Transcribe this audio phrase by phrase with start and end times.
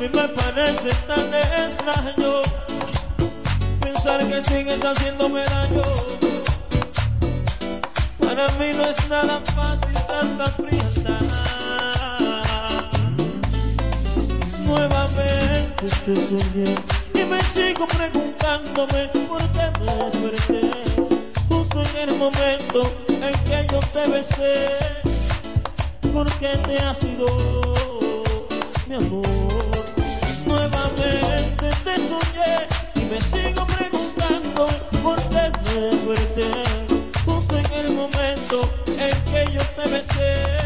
[0.00, 2.42] mí me parece tan extraño
[3.80, 5.82] pensar que sigues haciéndome daño.
[8.20, 11.22] Para mí no es nada fácil tanta frialdad.
[14.66, 16.74] Nuevamente te soñé
[17.14, 20.70] y me sigo preguntándome por qué me desperté
[21.48, 24.68] justo en el momento en que yo te besé.
[26.12, 27.26] ¿Por qué te has ido,
[28.86, 29.57] mi amor?
[30.98, 32.66] Te soñé
[32.96, 34.66] y me sigo preguntando
[35.00, 36.50] por qué me desperté
[37.24, 40.57] justo en el momento en que yo te besé.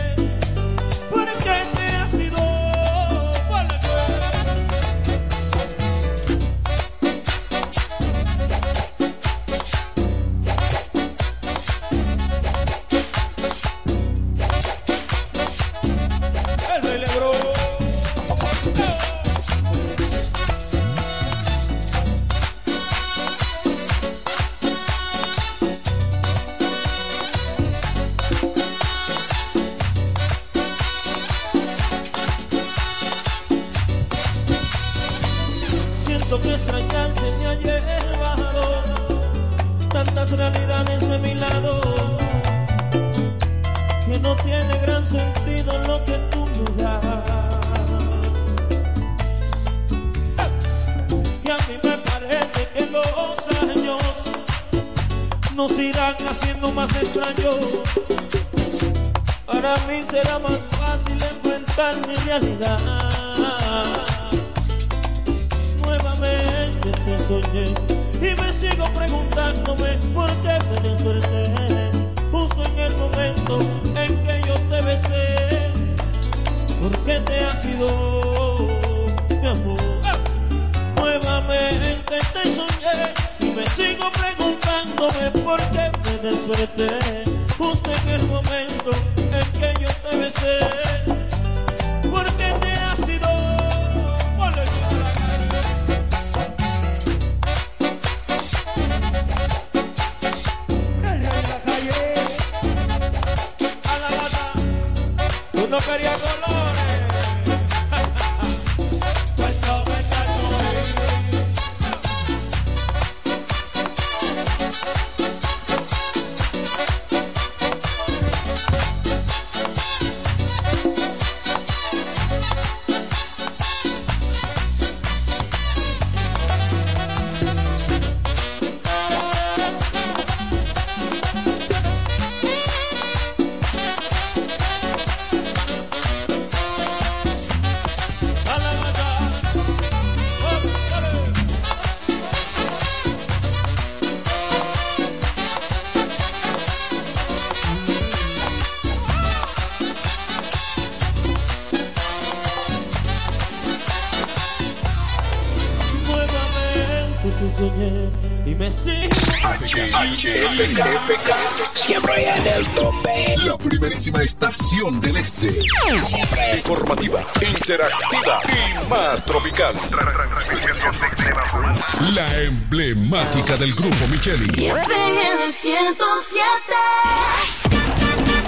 [173.63, 174.49] Del grupo Micheli.
[174.67, 176.45] FM 107.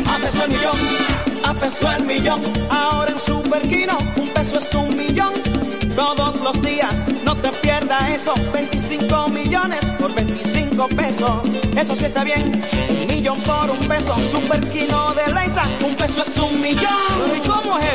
[0.09, 0.79] Apestó el millón,
[1.45, 2.43] apestó el millón.
[2.69, 5.33] Ahora en Super Kino, un peso es un millón.
[5.95, 8.35] Todos los días, no te pierdas eso.
[8.53, 11.49] 25 millones por 25 pesos.
[11.77, 12.61] Eso sí está bien.
[12.91, 14.17] Un millón por un peso.
[14.29, 17.54] Super Kino de Leisa, un peso es un millón.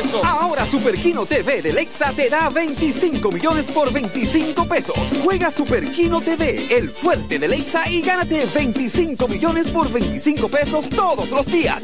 [0.10, 0.26] ¿Y cómo es eso?
[0.26, 4.98] Ahora Super Kino TV de Lexa te da 25 millones por 25 pesos.
[5.24, 10.90] Juega Super Kino TV, el fuerte de Lexa y gánate 25 millones por 25 pesos
[10.90, 11.84] todos los días.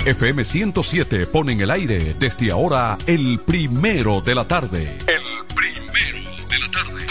[0.05, 4.99] FM 107 pone en el aire desde ahora el primero de la tarde.
[5.07, 5.34] El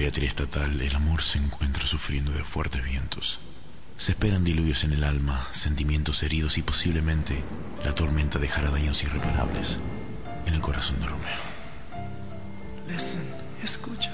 [0.00, 3.38] El amor se encuentra sufriendo de fuertes vientos.
[3.98, 7.44] Se esperan diluvios en el alma, sentimientos heridos y posiblemente
[7.84, 9.76] la tormenta dejará daños irreparables
[10.46, 11.38] en el corazón de Romeo.
[12.88, 13.22] Listen,
[13.62, 14.10] escucha.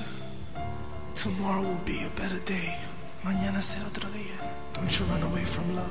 [1.23, 2.75] Tomorrow will be a better day.
[3.23, 4.35] Mañana será otro día.
[4.75, 5.87] Don't you run away from love.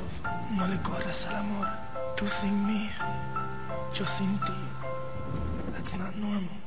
[0.57, 1.67] No le corras al amor.
[2.17, 2.89] Tú sin mí,
[3.97, 4.53] yo sin ti.
[5.73, 6.64] That's not normal.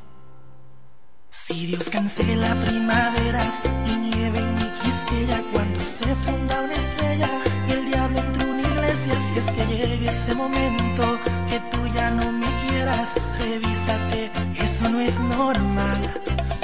[1.47, 7.31] Si Dios cancela primaveras y nieve en mi quisqueya cuando se funda una estrella
[7.69, 11.19] y el diablo entre una iglesia, si es que llegue ese momento
[11.49, 14.31] que tú ya no me quieras, revísate,
[14.63, 16.01] eso no es normal.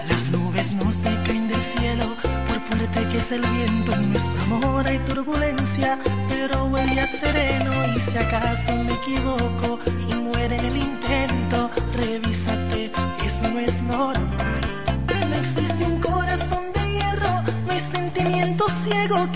[0.09, 2.15] Las nubes no se caen del cielo,
[2.49, 5.99] por fuerte que es el viento, en nuestro amor hay turbulencia,
[6.29, 9.79] pero huele a sereno y si acaso me equivoco
[10.11, 11.04] y muere el intento,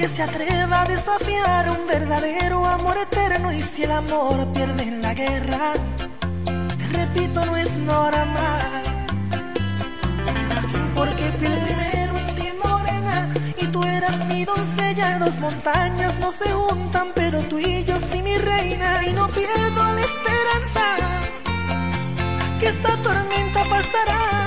[0.09, 5.03] que se atreva a desafiar un verdadero amor eterno y si el amor pierde en
[5.03, 5.73] la guerra,
[6.79, 8.83] te repito, no es normal.
[10.95, 16.31] Porque fui el primero en ti morena y tú eras mi doncella, dos montañas no
[16.31, 20.85] se juntan, pero tú y yo sí mi reina y no pierdo la esperanza
[22.61, 24.38] que esta tormenta pasará.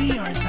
[0.00, 0.39] We are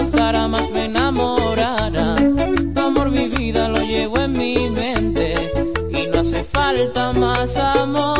[0.00, 2.14] Tocara más me enamorara.
[2.74, 5.52] Tu amor, mi vida, lo llevo en mi mente.
[5.90, 8.19] Y no hace falta más amor.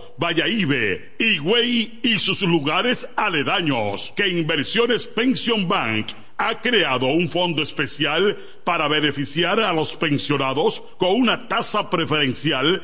[0.21, 8.37] Vallaíbe, Higüey y sus lugares aledaños que Inversiones Pension Bank ha creado un fondo especial
[8.63, 12.83] para beneficiar a los pensionados con una tasa preferencial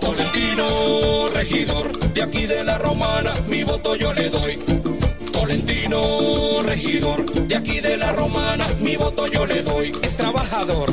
[0.00, 4.58] Tolentino, regidor, de aquí de la romana, mi voto yo le doy.
[5.32, 9.92] Tolentino, regidor, de aquí de la romana, mi voto yo le doy.
[10.02, 10.92] Es trabajador,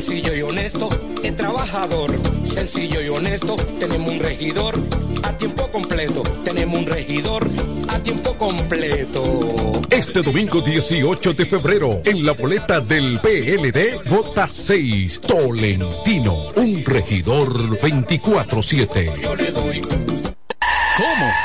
[0.00, 0.88] sencillo y honesto,
[1.22, 2.10] es trabajador,
[2.42, 3.54] sencillo y honesto.
[3.78, 4.78] Tenemos un regidor
[5.22, 7.46] a tiempo completo, tenemos un regidor
[7.86, 9.82] a tiempo completo.
[9.90, 15.20] Este domingo 18 de febrero, en la boleta del PLD, vota 6.
[15.20, 20.19] Tolentino, un regidor 24-7.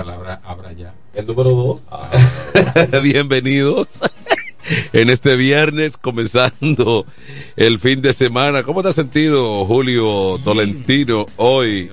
[0.00, 0.94] Abra ya.
[1.14, 1.86] El número dos.
[1.90, 2.10] Ah.
[3.02, 4.00] Bienvenidos
[4.92, 7.06] en este viernes, comenzando
[7.56, 8.62] el fin de semana.
[8.62, 11.90] ¿Cómo te has sentido, Julio Tolentino, hoy?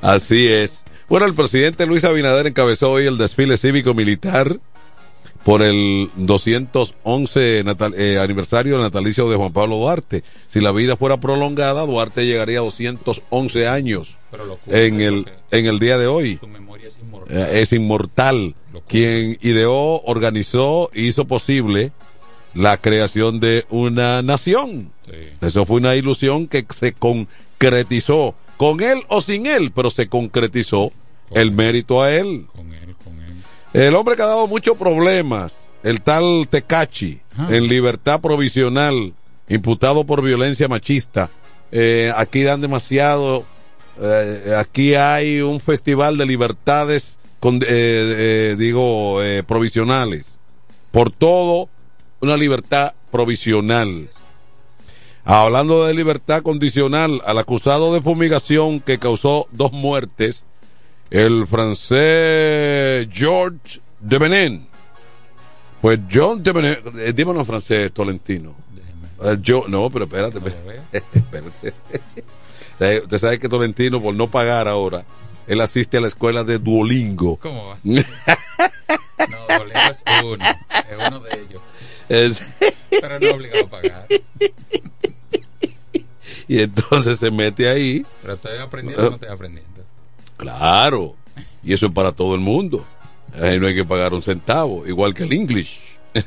[0.00, 0.84] Así es.
[1.08, 4.58] Bueno, el presidente Luis Abinader encabezó hoy el desfile cívico-militar
[5.44, 10.22] por el 211 natal- eh, aniversario natalicio de Juan Pablo Duarte.
[10.48, 15.78] Si la vida fuera prolongada, Duarte llegaría a 211 años Pero en el, en el
[15.78, 16.36] día de hoy.
[16.38, 17.36] Su memoria es inmortal.
[17.36, 18.54] Eh, es inmortal.
[18.88, 21.92] Quien ideó, organizó, hizo posible
[22.54, 24.90] la creación de una nación.
[25.40, 30.92] Eso fue una ilusión que se concretizó, con él o sin él, pero se concretizó
[31.32, 32.46] el mérito a él.
[33.72, 39.14] El hombre que ha dado muchos problemas, el tal Tecachi, en libertad provisional,
[39.48, 41.30] imputado por violencia machista.
[41.70, 43.44] Eh, aquí dan demasiado.
[44.00, 50.38] eh, aquí hay un festival de libertades, con, eh, eh, digo, eh, provisionales.
[50.90, 51.68] Por todo,
[52.20, 54.08] una libertad provisional.
[55.24, 60.44] Hablando de libertad condicional, al acusado de fumigación que causó dos muertes,
[61.12, 64.66] el francés George de Benin.
[65.80, 68.54] Pues John de Benin, eh, dímelo en francés, Tolentino.
[69.24, 70.38] Eh, yo, no, pero espérate,
[70.92, 71.74] espérate.
[72.80, 75.04] Eh, Usted sabe que Tolentino, por no pagar ahora,
[75.46, 77.36] él asiste a la escuela de Duolingo.
[77.38, 78.06] ¿Cómo va a ser?
[79.28, 80.44] No, Duolingo es uno.
[80.44, 81.62] Es uno de ellos.
[82.08, 82.42] Es-
[83.00, 84.06] Pero no es obligado a pagar.
[86.48, 88.04] y entonces se mete ahí.
[88.22, 89.71] Pero estoy aprendiendo o no estoy aprendiendo.
[90.42, 91.16] Claro,
[91.62, 92.84] y eso es para todo el mundo.
[93.40, 95.78] Ahí no hay que pagar un centavo, igual que el English.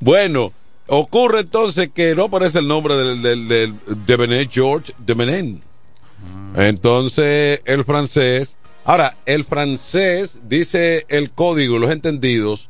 [0.00, 0.52] bueno,
[0.86, 3.74] ocurre entonces que no aparece el nombre del, del, del-
[4.06, 5.62] de Benet George de Benin.
[6.56, 8.56] Entonces, el francés.
[8.84, 12.68] Ahora, el francés dice el código, los entendidos,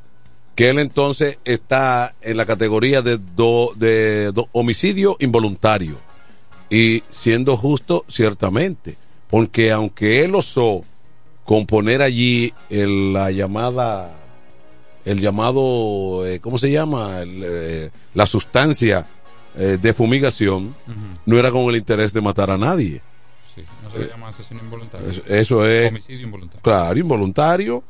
[0.54, 5.98] que él entonces está en la categoría de, do- de do- homicidio involuntario.
[6.70, 8.96] Y siendo justo, ciertamente,
[9.34, 10.84] porque aunque él osó
[11.44, 14.10] componer allí el- la llamada
[15.04, 17.20] el llamado, eh, ¿cómo se llama?
[17.22, 19.04] El, eh, la sustancia
[19.58, 20.72] eh, de fumigación,
[21.26, 23.02] no era con el interés de matar a nadie.
[23.56, 25.10] Sí, no se le llama asesino involuntario.
[25.10, 25.88] Es- Eso es.
[25.90, 26.62] Homicidio involuntario.
[26.62, 27.82] Claro, involuntario.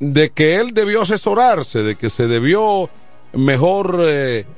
[0.00, 2.90] De que él debió asesorarse, de que se debió
[3.32, 4.00] mejor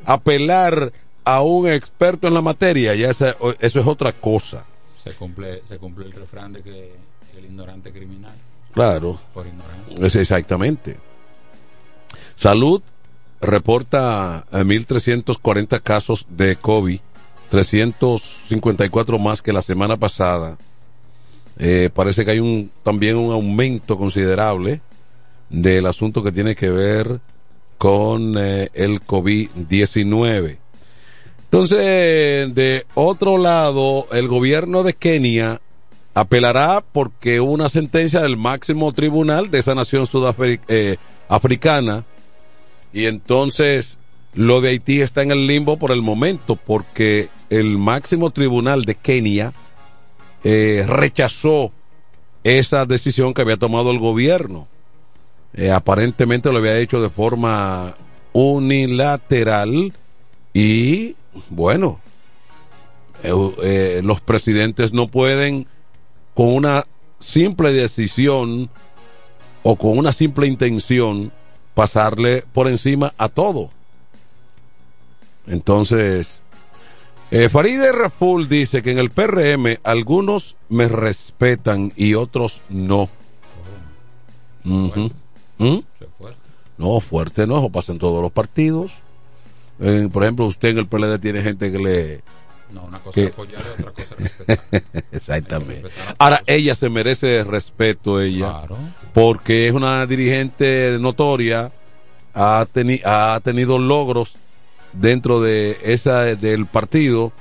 [0.06, 0.92] apelar
[1.24, 4.64] a un experto en la materia, ya esa- eso es otra cosa.
[5.04, 6.94] Se cumple, se cumple el refrán de que
[7.36, 8.34] el ignorante criminal.
[8.72, 9.18] Claro.
[9.32, 10.06] Por ignorancia.
[10.06, 10.96] Es exactamente.
[12.34, 12.82] Salud
[13.40, 17.00] reporta eh, 1.340 casos de COVID,
[17.50, 20.56] 354 más que la semana pasada.
[21.58, 24.80] Eh, parece que hay un también un aumento considerable
[25.50, 27.20] del asunto que tiene que ver
[27.78, 30.58] con eh, el COVID-19.
[31.54, 35.60] Entonces, de otro lado, el gobierno de Kenia
[36.12, 42.04] apelará porque una sentencia del máximo tribunal de esa nación sudafricana
[42.92, 44.00] y entonces
[44.34, 48.96] lo de Haití está en el limbo por el momento porque el máximo tribunal de
[48.96, 49.52] Kenia
[50.42, 51.70] eh, rechazó
[52.42, 54.66] esa decisión que había tomado el gobierno.
[55.54, 57.94] Eh, aparentemente lo había hecho de forma
[58.32, 59.92] unilateral
[60.52, 61.14] y
[61.50, 62.00] bueno,
[63.22, 65.66] eh, eh, los presidentes no pueden
[66.34, 66.84] con una
[67.20, 68.70] simple decisión
[69.62, 71.32] o con una simple intención
[71.74, 73.70] pasarle por encima a todo.
[75.46, 76.42] Entonces,
[77.30, 83.08] eh, Farideh Raful dice que en el PRM algunos me respetan y otros no.
[84.64, 85.10] Ujú.
[85.58, 85.78] ¿Mm?
[86.76, 88.92] No, fuerte no, eso pasa en todos los partidos.
[89.80, 92.20] Eh, por ejemplo, usted en el PLD tiene gente que le...
[92.72, 95.02] No, una cosa que- es apoyar y otra cosa es respetar.
[95.12, 95.88] Exactamente.
[96.18, 98.62] Ahora, ella se merece respeto, ella,
[99.12, 101.70] porque es una dirigente notoria,
[102.34, 104.36] ha, teni- ha tenido logros
[104.92, 107.32] dentro de esa del partido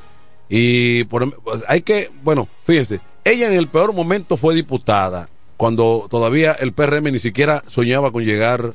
[0.50, 5.30] y por, em- pues, hay que, bueno, fíjense, ella en el peor momento fue diputada,
[5.58, 8.74] cuando todavía el PRM ni siquiera soñaba con llegar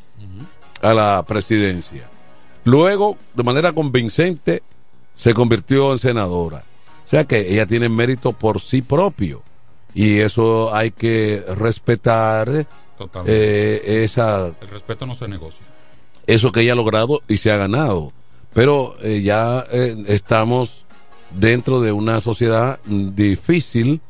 [0.82, 2.08] a la presidencia.
[2.68, 4.62] Luego, de manera convincente,
[5.16, 6.64] se convirtió en senadora.
[7.06, 9.42] O sea que ella tiene mérito por sí propio.
[9.94, 12.66] Y eso hay que respetar
[12.98, 13.32] Totalmente.
[14.00, 15.64] eh, esa, El respeto no se negocia.
[16.26, 18.12] eso que ella ha logrado y se ha ganado.
[18.52, 20.84] Pero eh, ya eh, estamos
[21.30, 24.00] dentro de una sociedad difícil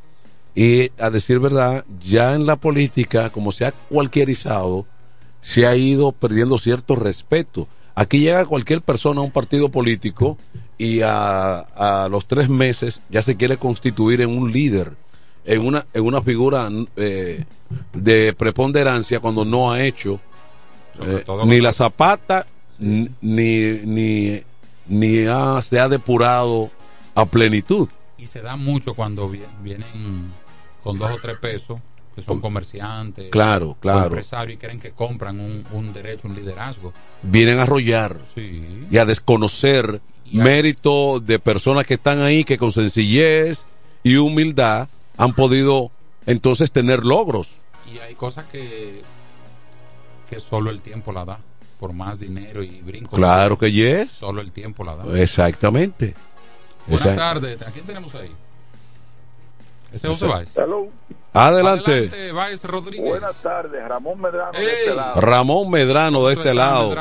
[0.57, 4.85] y a decir verdad, ya en la política, como se ha cualquierizado,
[5.41, 7.69] se ha ido perdiendo cierto respeto.
[8.01, 10.39] Aquí llega cualquier persona a un partido político
[10.79, 11.59] y a,
[12.05, 14.93] a los tres meses ya se quiere constituir en un líder,
[15.45, 17.45] en una, en una figura eh,
[17.93, 20.21] de preponderancia cuando no ha hecho
[21.03, 22.47] eh, ni la zapata
[22.79, 24.43] ni, ni,
[24.87, 26.71] ni ha- se ha depurado
[27.17, 27.89] a plenitud.
[28.17, 30.31] Y se da mucho cuando vi- vienen
[30.85, 31.81] con dos o tres pesos,
[32.19, 34.07] que son comerciantes, Claro, claro.
[34.07, 36.93] empresarios y creen que compran un, un derecho, un liderazgo.
[37.23, 38.87] Vienen a arrollar Sí.
[38.91, 40.01] y a desconocer
[40.33, 43.65] mérito de personas que están ahí que con sencillez
[44.03, 45.91] y humildad han podido
[46.27, 47.59] entonces tener logros.
[47.93, 49.03] Y hay cosas que,
[50.29, 51.39] que solo el tiempo la da,
[51.81, 53.17] por más dinero y brinco.
[53.17, 54.13] Claro que yes.
[54.13, 55.21] Solo el tiempo la da.
[55.23, 56.15] Exactamente.
[56.87, 58.31] Buenas tardes, ¿a quién tenemos ahí?
[59.93, 60.55] Ese es José Báez.
[61.47, 61.91] Adelante.
[61.93, 63.09] Adelante, Báez Rodríguez.
[63.09, 65.21] Buenas tardes, Ramón Medrano de este lado.
[65.21, 66.95] Ramón Medrano de este lado.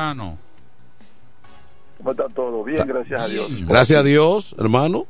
[1.97, 2.63] ¿Cómo está todo?
[2.63, 3.49] Bien, gracias a Dios.
[3.67, 5.05] Gracias a Dios, hermano.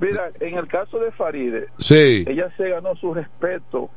[0.00, 2.24] Mira, en el caso de Faride, Sí.
[2.28, 3.88] ella se ganó su respeto,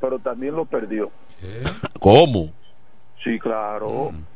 [0.00, 1.10] pero también lo perdió.
[2.00, 2.50] ¿Cómo?
[3.22, 4.10] Sí, claro.
[4.12, 4.33] Mm.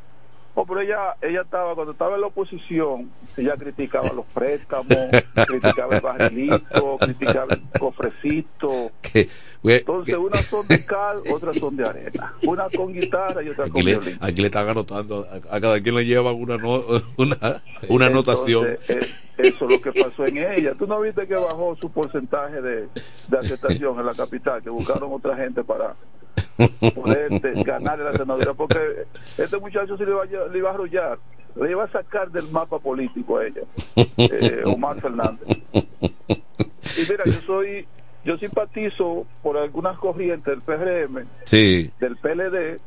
[0.55, 4.87] Oh, pero ella, ella estaba, cuando estaba en la oposición, ella criticaba los préstamos,
[5.47, 8.91] criticaba el barrilito, criticaba el cofrecito.
[9.63, 12.33] Entonces, que- unas son de cal, otras son de arena.
[12.45, 14.17] Una con guitarra y otra con le, violín.
[14.21, 16.83] aquí le están anotando, a, a cada quien le llevan una, no-
[17.17, 18.67] una, una anotación.
[18.67, 20.73] Entonces, eh, eso es lo que pasó en ella.
[20.77, 22.87] ¿Tú no viste que bajó su porcentaje de,
[23.29, 24.61] de aceptación en la capital?
[24.61, 25.95] Que buscaron otra gente para
[26.95, 28.53] poder este, ganarle la senadora.
[28.53, 28.79] Porque
[29.37, 31.19] este muchacho se le iba, a, le iba a arrollar,
[31.55, 33.61] le iba a sacar del mapa político a ella,
[34.17, 35.47] eh, Omar Fernández.
[36.97, 37.85] Y mira, yo soy,
[38.25, 41.91] yo simpatizo por algunas corrientes del PRM, Sí.
[41.99, 42.79] del PLD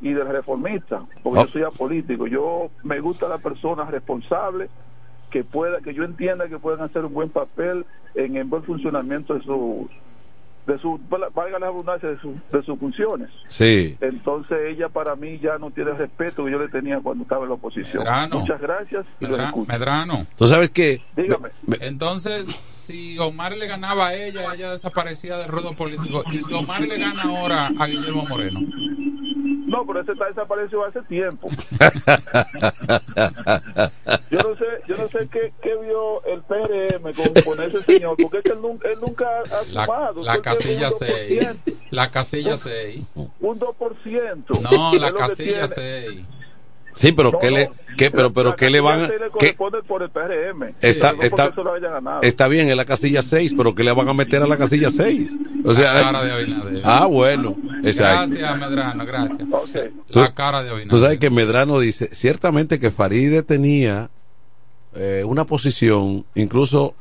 [0.00, 2.26] y del reformista, porque yo soy apolítico.
[2.26, 4.68] Yo me gusta la persona responsable
[5.30, 9.34] que pueda, que yo entienda que puedan hacer un buen papel en el buen funcionamiento
[9.34, 9.90] de sus
[10.66, 10.98] de su
[11.34, 13.96] valga la redundancia de, su, de sus funciones Sí.
[14.00, 17.42] entonces ella para mí ya no tiene el respeto que yo le tenía cuando estaba
[17.42, 18.40] en la oposición Medrano.
[18.40, 19.72] muchas gracias y lo Medra- escucho.
[19.72, 20.26] Medrano.
[20.36, 21.50] Tú sabes que dígame
[21.80, 26.22] Entonces, si Omar le ganaba a ella, ella desaparecía del ruedo político.
[26.32, 28.60] Y si Omar le gana ahora a Guillermo Moreno.
[29.66, 31.48] No pero ese está desaparecido hace tiempo
[34.30, 38.16] yo no sé yo no sé qué, qué vio el PRM con, con ese señor
[38.20, 41.42] porque es que él, nunca- él nunca ha La, sumado la casilla un 6.
[41.42, 41.56] 2%,
[41.90, 43.04] La casilla 6.
[43.40, 46.12] un 2% No, la casilla tiene.
[46.12, 46.26] 6.
[46.96, 49.82] Sí, pero No, ¿qué le, qué, pero, pero la qué le van a, qué- corresponde
[49.82, 52.22] por el PRM Está- no está- eso lo haya ganado.
[52.22, 54.90] está bien en la casilla 6, pero ¿qué le van a meter a la casilla
[54.90, 55.32] 6?
[55.64, 56.82] O sea, La cara de Abinader.
[56.84, 58.32] ah, bueno, exacto.
[58.36, 59.38] Gracias, Medrano, gracias.
[59.38, 61.00] Tú- La cara de Tú Abinader.
[61.00, 64.10] sabes que Medrano dice, ciertamente que Faride tenía
[64.94, 66.94] eh, una posición, incluso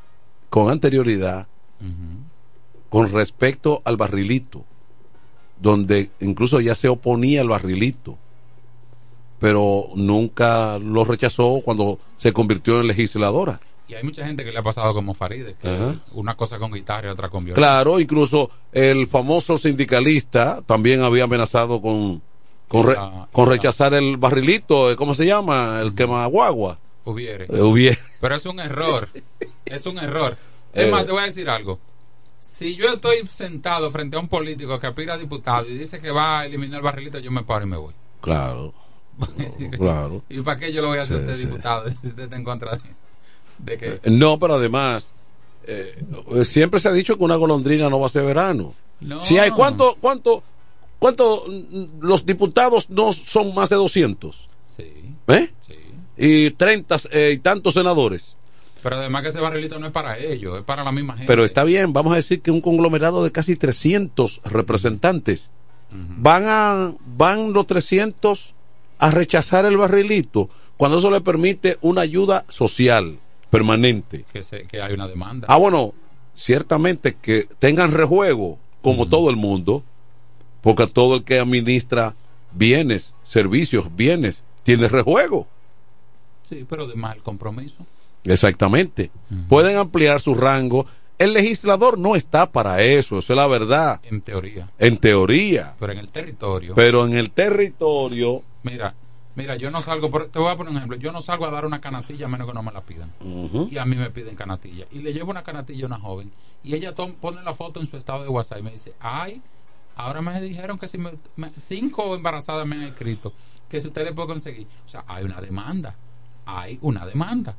[0.50, 1.48] con anterioridad,
[2.90, 4.66] con respecto al barrilito,
[5.60, 8.18] donde incluso ya se oponía al barrilito,
[9.44, 13.60] pero nunca lo rechazó cuando se convirtió en legisladora.
[13.90, 15.96] Y hay mucha gente que le ha pasado como Faride, que Ajá.
[16.14, 17.56] una cosa con guitarra y otra con violín.
[17.58, 22.22] Claro, incluso el famoso sindicalista también había amenazado con,
[22.70, 25.80] con, re- La- con rechazar el barrilito, eh, ¿cómo se llama?
[25.82, 26.80] El quemaguagua.
[27.04, 27.48] Hubiere.
[27.50, 28.00] Eh, hubiere.
[28.22, 29.10] Pero es un error.
[29.66, 30.38] Es un error.
[30.74, 30.86] Eh.
[30.86, 31.80] Es más, te voy a decir algo.
[32.40, 36.12] Si yo estoy sentado frente a un político que aspira a diputado y dice que
[36.12, 37.94] va a eliminar el barrilito, yo me paro y me voy.
[38.22, 38.74] Claro.
[39.78, 40.24] claro.
[40.30, 41.46] ¿Y para qué yo lo voy a hacer Sí, usted sí.
[41.46, 42.82] diputado si usted está en contra de,
[43.60, 44.10] de que...
[44.10, 45.14] No, pero además,
[45.66, 45.96] eh,
[46.44, 48.74] siempre se ha dicho que una golondrina no va a ser verano.
[49.00, 49.22] No.
[49.22, 50.44] Si hay, ¿cuánto, cuánto,
[51.00, 54.48] cuánto, mm, los diputados no son más de 200?
[54.66, 55.16] Sí.
[55.28, 55.52] ¿Eh?
[56.18, 58.36] Y 30 eh, y tantos senadores.
[58.82, 61.28] Pero además que ese barrilito no es para ellos, es para la misma gente.
[61.28, 65.52] Pero está bien, vamos a decir que un conglomerado de casi 300 representantes
[65.90, 68.56] van a van los 300
[69.00, 74.26] a rechazar el barrilito cuando eso le permite una ayuda social permanente.
[74.34, 75.48] que, se- que hay una demanda.
[75.50, 75.94] Ah, bueno,
[76.34, 79.84] ciertamente que tengan rejuego como todo el mundo,
[80.62, 82.16] porque todo el que administra
[82.52, 85.48] bienes, servicios, bienes, tiene rejuego.
[86.50, 87.76] Sí, pero de mal compromiso.
[88.26, 89.12] Exactamente.
[89.50, 90.86] Pueden ampliar su rango.
[91.24, 94.02] El legislador no está para eso, eso es la verdad.
[94.04, 94.70] En teoría.
[94.80, 95.74] En teoría.
[95.80, 96.74] Pero en el territorio.
[96.76, 98.44] Pero en el territorio.
[98.64, 98.94] Mira,
[99.36, 101.52] mira, yo no salgo, por- te voy a poner un ejemplo, yo no salgo a
[101.52, 103.12] dar una canastilla a menos que no me la pidan.
[103.70, 104.86] Y a mí me piden canastilla.
[104.92, 106.32] Y le llevo una canastilla a una joven.
[106.64, 109.42] Y ella tom- pone la foto en su estado de WhatsApp y me dice, ay,
[109.96, 113.34] ahora me dijeron que si me, me- cinco embarazadas me han escrito,
[113.70, 114.68] que si usted le puede conseguir.
[114.86, 115.96] O sea, hay una demanda.
[116.46, 117.56] Hay una demanda.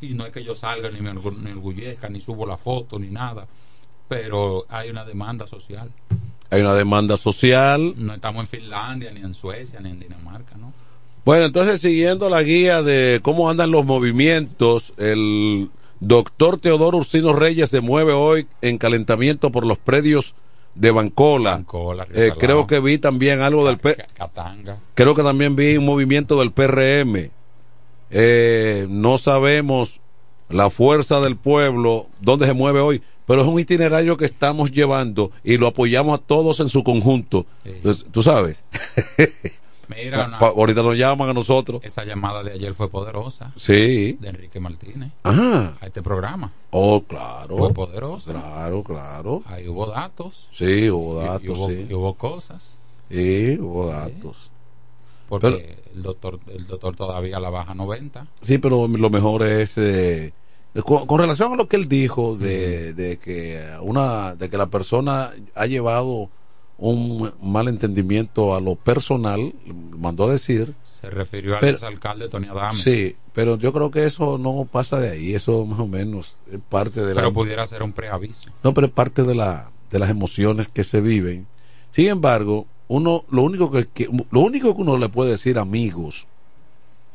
[0.00, 3.46] Y no es que yo salga ni me orgullezca, ni subo la foto, ni nada.
[4.08, 5.90] Pero hay una demanda social.
[6.50, 7.92] Hay una demanda social.
[7.96, 10.72] No estamos en Finlandia, ni en Suecia, ni en Dinamarca, ¿no?
[11.24, 15.68] Bueno, entonces siguiendo la guía de cómo andan los movimientos, el
[16.00, 20.34] doctor Teodoro Ursino Reyes se mueve hoy en calentamiento por los predios
[20.74, 21.56] de Bancola.
[21.56, 24.78] Bancola, Eh, creo que vi también algo del P Catanga.
[24.94, 27.30] creo que también vi un movimiento del PRM.
[28.10, 30.00] Eh, no sabemos
[30.48, 35.30] la fuerza del pueblo, dónde se mueve hoy, pero es un itinerario que estamos llevando
[35.44, 37.44] y lo apoyamos a todos en su conjunto.
[37.64, 38.64] Entonces, Tú sabes.
[39.88, 41.82] Mira, una- Pa- ahorita nos llaman a nosotros.
[41.82, 43.52] esa llamada de ayer fue poderosa.
[43.56, 44.18] Sí.
[44.20, 45.12] De Enrique Martínez.
[45.22, 45.76] Ajá.
[45.80, 46.52] A este programa.
[46.70, 47.56] Oh, claro.
[47.56, 48.30] Fue poderosa.
[48.32, 49.42] Claro, claro.
[49.46, 50.46] Ahí hubo datos.
[50.52, 51.86] Sí, hubo datos, y, hubo, sí.
[51.88, 52.76] y hubo cosas.
[53.10, 54.50] Sí, hubo datos.
[55.28, 58.26] Porque Pero- el doctor el doctor todavía la baja 90.
[58.40, 60.32] Sí, pero lo mejor es eh,
[60.84, 64.66] con, con relación a lo que él dijo de, de que una de que la
[64.66, 66.30] persona ha llevado
[66.78, 69.52] un mal entendimiento a lo personal,
[69.98, 70.74] mandó a decir.
[70.84, 72.78] Se refirió al exalcalde Tony Adame.
[72.78, 76.60] Sí, pero yo creo que eso no pasa de ahí, eso más o menos es
[76.68, 78.48] parte de la Pero pudiera ser un preaviso.
[78.62, 81.46] No, pero es parte de la de las emociones que se viven.
[81.90, 86.26] Sin embargo, uno lo único que, que- lo único que uno le puede decir amigos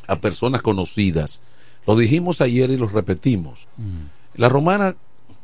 [0.07, 1.41] a personas conocidas,
[1.87, 3.67] lo dijimos ayer y lo repetimos.
[4.35, 4.95] La romana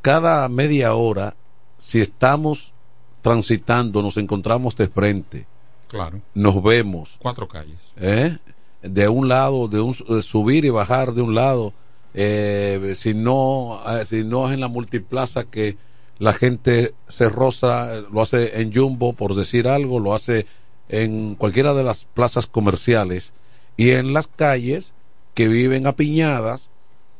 [0.01, 1.35] cada media hora
[1.79, 2.73] si estamos
[3.21, 5.47] transitando, nos encontramos de frente,
[5.87, 6.21] Claro.
[6.33, 7.77] nos vemos, Cuatro calles.
[7.97, 8.37] ¿eh?
[8.81, 11.73] de un lado, de un de subir y bajar de un lado,
[12.13, 15.77] eh, si no eh, si no es en la multiplaza que
[16.19, 20.45] la gente se roza, lo hace en Jumbo por decir algo, lo hace
[20.89, 23.33] en cualquiera de las plazas comerciales
[23.77, 24.93] y en las calles
[25.33, 26.69] que viven apiñadas,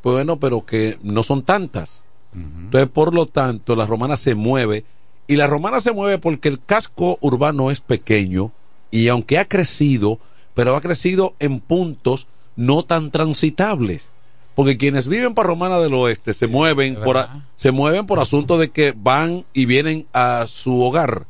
[0.04, 2.04] bueno, pero que no son tantas.
[2.34, 4.86] Entonces, por lo tanto, la romana se mueve
[5.26, 8.52] Y la romana se mueve porque el casco urbano es pequeño
[8.92, 10.20] y aunque ha crecido,
[10.54, 14.12] pero ha crecido en puntos no tan transitables.
[14.60, 18.58] Porque quienes viven para Romana del Oeste se mueven por a- se mueven por asunto
[18.58, 21.26] de que van y vienen a su hogar.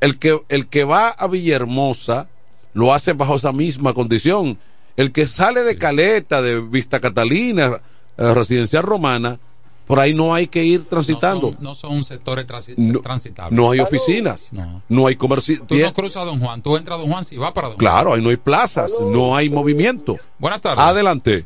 [0.00, 2.26] El que el que va a Villahermosa
[2.72, 4.56] lo hace bajo esa misma condición.
[4.96, 7.80] El que sale de Caleta, de Vista Catalina,
[8.16, 9.38] eh, residencial romana,
[9.86, 11.52] por ahí no hay que ir transitando.
[11.52, 13.52] Son- no son sectores transi- No- transitables.
[13.54, 14.80] No hay oficinas, No.
[14.88, 15.62] no hay comercio.
[15.66, 17.80] Tú no cruzas Don Juan, tú entras a Don Juan si vas para Don Juan.
[17.92, 20.16] Claro, ahí no hay plazas, no hay movimiento.
[20.38, 20.82] Buenas tardes.
[20.82, 21.44] Adelante.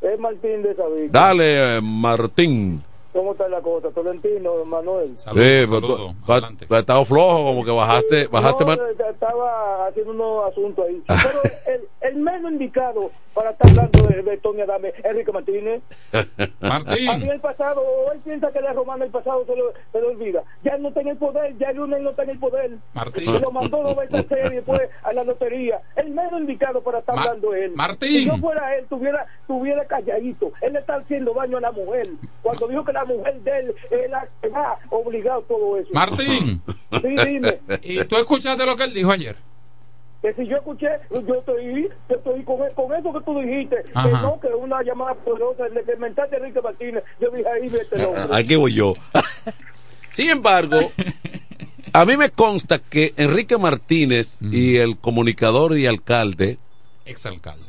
[0.00, 1.10] Es Martín de Sabica.
[1.12, 2.82] Dale, eh, Martín.
[3.12, 3.88] ¿Cómo está la cosa?
[3.90, 5.18] Tolentino, Manuel.
[5.18, 6.32] Sí, pero tú- tú- tú
[6.74, 8.78] has estado flojo, como que bajaste, bajaste No, más.
[8.78, 11.02] eh, estaba haciendo unos asuntos ahí.
[11.08, 13.10] Pero el, el menos indicado
[13.40, 15.82] para estar hablando de, de Tony Adame, Enrique Martínez.
[16.60, 16.78] A
[17.16, 17.82] mí el pasado,
[18.12, 20.42] él piensa que la romana el pasado se lo, se lo olvida.
[20.62, 22.70] Ya él no está en el poder, ya el lunes no está en el poder.
[22.92, 23.34] Martín.
[23.34, 25.80] Y lo mandó dos veces a hacer y después a la lotería.
[25.96, 27.72] El menos indicado para estar Ma- hablando él.
[27.74, 28.08] Martín.
[28.10, 30.52] Si yo fuera él, tuviera, tuviera calladito.
[30.60, 32.06] Él le está haciendo daño a la mujer.
[32.42, 35.88] Cuando dijo que la mujer de él es la que va obligado todo eso.
[35.94, 36.60] Martín.
[37.00, 37.58] Sí, dime.
[37.82, 39.36] ¿Y tú escuchaste lo que él dijo ayer?
[40.22, 44.12] Que si yo escuché, yo estoy, yo estoy con, con eso que tú dijiste, que
[44.12, 47.96] no, que una llamada poderosa, el que mentaste a Enrique Martínez, yo dije ahí, vete
[47.96, 48.24] el hombre.
[48.32, 48.94] Aquí voy yo.
[50.12, 50.78] Sin embargo,
[51.92, 56.58] a mí me consta que Enrique Martínez y el comunicador y alcalde
[57.06, 57.64] Exalcalde.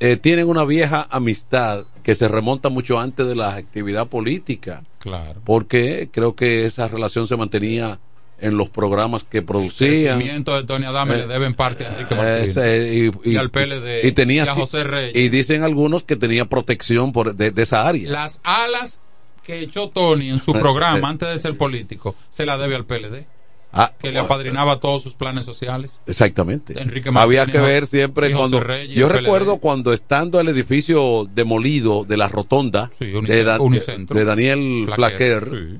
[0.00, 4.82] eh, tienen una vieja amistad que se remonta mucho antes de la actividad política.
[4.98, 5.40] Claro.
[5.44, 7.98] Porque creo que esa relación se mantenía
[8.40, 9.90] en los programas que producían.
[9.92, 12.48] El crecimiento de Tony Adame Eh, le deben parte a Enrique Martínez.
[12.56, 14.06] Ese, y, y, al PLD.
[14.06, 15.16] y tenía y a José Reyes.
[15.16, 19.00] y dicen algunos que tenía protección por de, de esa área Las alas
[19.44, 21.10] que echó Tony en su Eh, programa eh.
[21.10, 23.26] antes de ser político se la debe al PLD.
[23.72, 26.00] Ah, que le apadrinaba todos sus planes sociales.
[26.04, 29.20] exactamente Enrique había Martínez que ver siempre y cuando Reyes, yo PLD.
[29.20, 34.16] recuerdo cuando estando el edificio demolido de la rotonda Unicentro- de, Da- Unicentro.
[34.18, 35.78] de Daniel Flaquer, Flaquer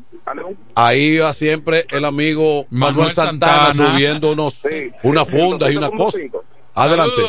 [0.87, 3.93] ahí iba siempre el amigo Manuel, Manuel Santana, Santana.
[3.95, 4.91] subiendo unos Sí.
[5.03, 6.18] unas Sí, fundas y una cosa
[6.74, 7.22] adelante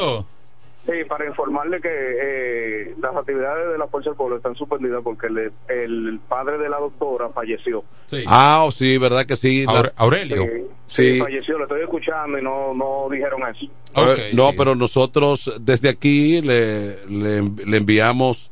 [0.83, 5.29] Sí, para informarle que eh, las actividades de la Fuerza del Pueblo están suspendidas porque
[5.29, 7.83] le- el padre de la doctora falleció.
[8.25, 10.43] ah oh, sí verdad que sí Aure- Aurelio.
[10.87, 13.71] Sí, sí falleció, lo estoy escuchando y no, no dijeron eso.
[13.95, 18.50] Eh, no, pero nosotros desde aquí le, le, le enviamos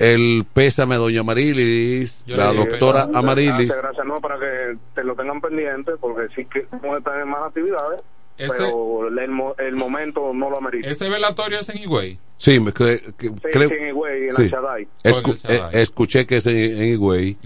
[0.00, 3.52] el pésame a doña Marilis, Yo la doctora Gracias, Amarilis.
[3.68, 7.20] Gracias, gracias, no, para que te lo tengan pendiente porque sí que vamos a estar
[7.20, 8.00] en más actividades,
[8.38, 10.88] Ese- pero el, mo- el momento no lo amerita.
[10.88, 12.18] Ese velatorio es en Higüey.
[12.38, 13.68] Sí, me que- Sí, creo.
[13.68, 14.44] sí, en Higüey, en sí.
[14.44, 14.88] la Chaday.
[15.04, 15.70] Escu- en la Chaday.
[15.78, 17.36] eh, escuché que es en, en Higüey.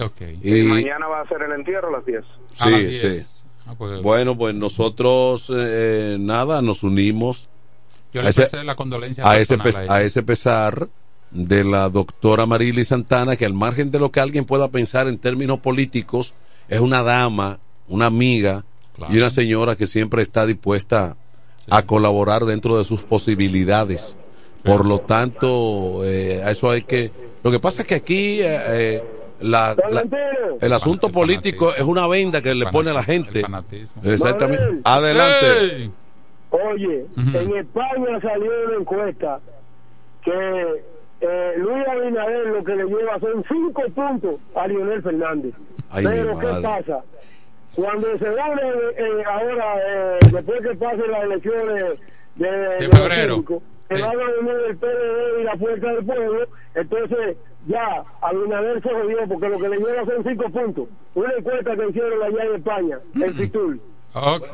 [0.43, 2.25] Y, Y, mañana va a ser el entierro a las 10.
[2.55, 3.41] sí, sí.
[3.67, 7.49] Ah, pues, Bueno, pues nosotros, eh, nada, nos unimos
[8.13, 9.55] Yo a le ese, expresé la condolencia a, ese,
[9.89, 10.87] a a ese pesar
[11.35, 15.19] de la doctora Marily Santana, que al margen de lo que alguien pueda pensar en
[15.19, 16.33] términos políticos,
[16.69, 17.59] es una dama,
[17.89, 18.65] una amiga
[19.11, 21.17] y una señora que siempre está dispuesta
[21.69, 24.17] a colaborar dentro de sus posibilidades.
[24.65, 27.11] Por lo tanto, eh, a eso hay que...
[27.43, 29.05] Lo que pasa es que aquí eh, eh,
[29.41, 30.01] la- la-
[30.61, 33.43] el asunto político es una venda que le pone a la gente.
[34.05, 34.63] Exactamente.
[34.85, 35.91] Adelante.
[36.51, 39.41] Oye, en España salió una encuesta
[40.25, 40.83] que
[41.27, 45.55] eh, Luis Abinader lo que le lleva son cinco puntos a Lionel Fernández.
[45.91, 47.03] Ay, Pero ¿qué pasa?
[47.75, 48.63] Cuando se gane
[48.97, 51.99] eh, ahora, eh, después que pasen las elecciones
[52.37, 53.43] de, de febrero.
[53.89, 58.91] se va a reunir el PLD y la Fuerza del Pueblo, entonces ya Abinader se
[58.91, 60.89] jodió porque lo que le lleva son cinco puntos.
[61.15, 63.79] Una encuesta que hicieron allá en España, en Fitur.
[64.15, 64.45] Ok.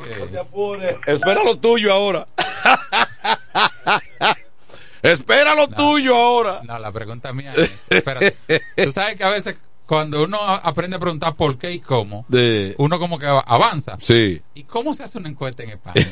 [1.05, 2.27] Espera lo tuyo ahora.
[5.55, 6.61] Lo tuyo ahora.
[6.63, 8.35] No, la pregunta mía es, espérate,
[8.83, 12.75] tú sabes que a veces cuando uno aprende a preguntar por qué y cómo, De-
[12.77, 13.97] uno como que av- avanza.
[14.01, 14.41] Sí.
[14.53, 16.05] ¿Y cómo se hace una encuesta en España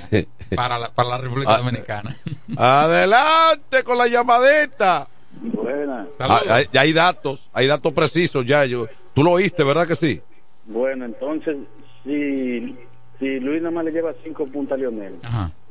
[0.55, 1.57] para la, para la República Ah.
[1.59, 2.17] Dominicana?
[2.57, 5.07] Adelante con la llamadita.
[5.41, 6.07] Buenas.
[6.19, 8.65] Ah, hay, ya hay datos, hay datos precisos ya.
[8.65, 10.21] Yo, Tú lo oíste, ¿verdad que sí?
[10.65, 11.57] Bueno, entonces,
[12.03, 12.75] si,
[13.19, 15.15] si Luis nada más le lleva 5 puntos a Lionel,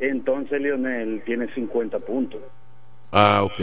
[0.01, 2.41] entonces Lionel tiene 50 puntos.
[3.13, 3.61] Ah, ok.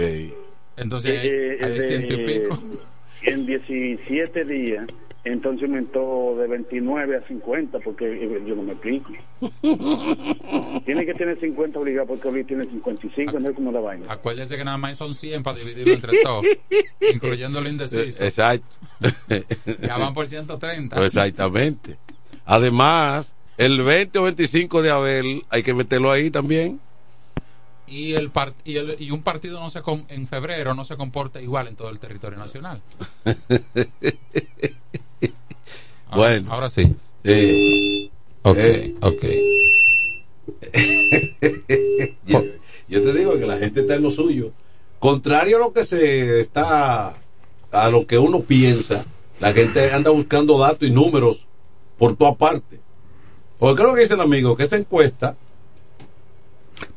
[0.78, 2.60] Entonces Eh, hay, hay eh, ciento y pico.
[3.28, 4.86] En 17 días,
[5.24, 9.12] entonces aumentó de 29 a 50, porque eh, yo no me explico.
[10.86, 14.06] tiene que tener 50 obligado, porque Luis tiene 55, no es como la vaina.
[14.10, 16.46] Acuérdese que nada más son 100 para dividirlo entre todos,
[17.12, 18.24] incluyendo el indeciso.
[18.24, 18.76] Exacto.
[19.82, 21.04] Ya van por 130.
[21.04, 21.98] Exactamente.
[22.46, 26.80] Además, el 20 o 25 de Abel hay que meterlo ahí también.
[27.88, 31.42] Y, el, par- y, el- y un partido no se en febrero no se comporta
[31.42, 32.82] igual en todo el territorio nacional.
[36.10, 36.52] Ahora- bueno.
[36.54, 36.96] Ahora sí.
[37.24, 38.10] Eh,
[38.44, 39.26] Ok, eh, ok.
[42.28, 42.44] yo,
[42.88, 44.52] yo te digo que la gente está en lo suyo.
[45.00, 47.16] Contrario a lo que se está,
[47.72, 49.06] a lo que uno piensa,
[49.40, 51.46] la gente anda buscando datos y números
[51.98, 52.80] por toda parte.
[53.58, 55.36] Porque creo que dice el amigo que esa encuesta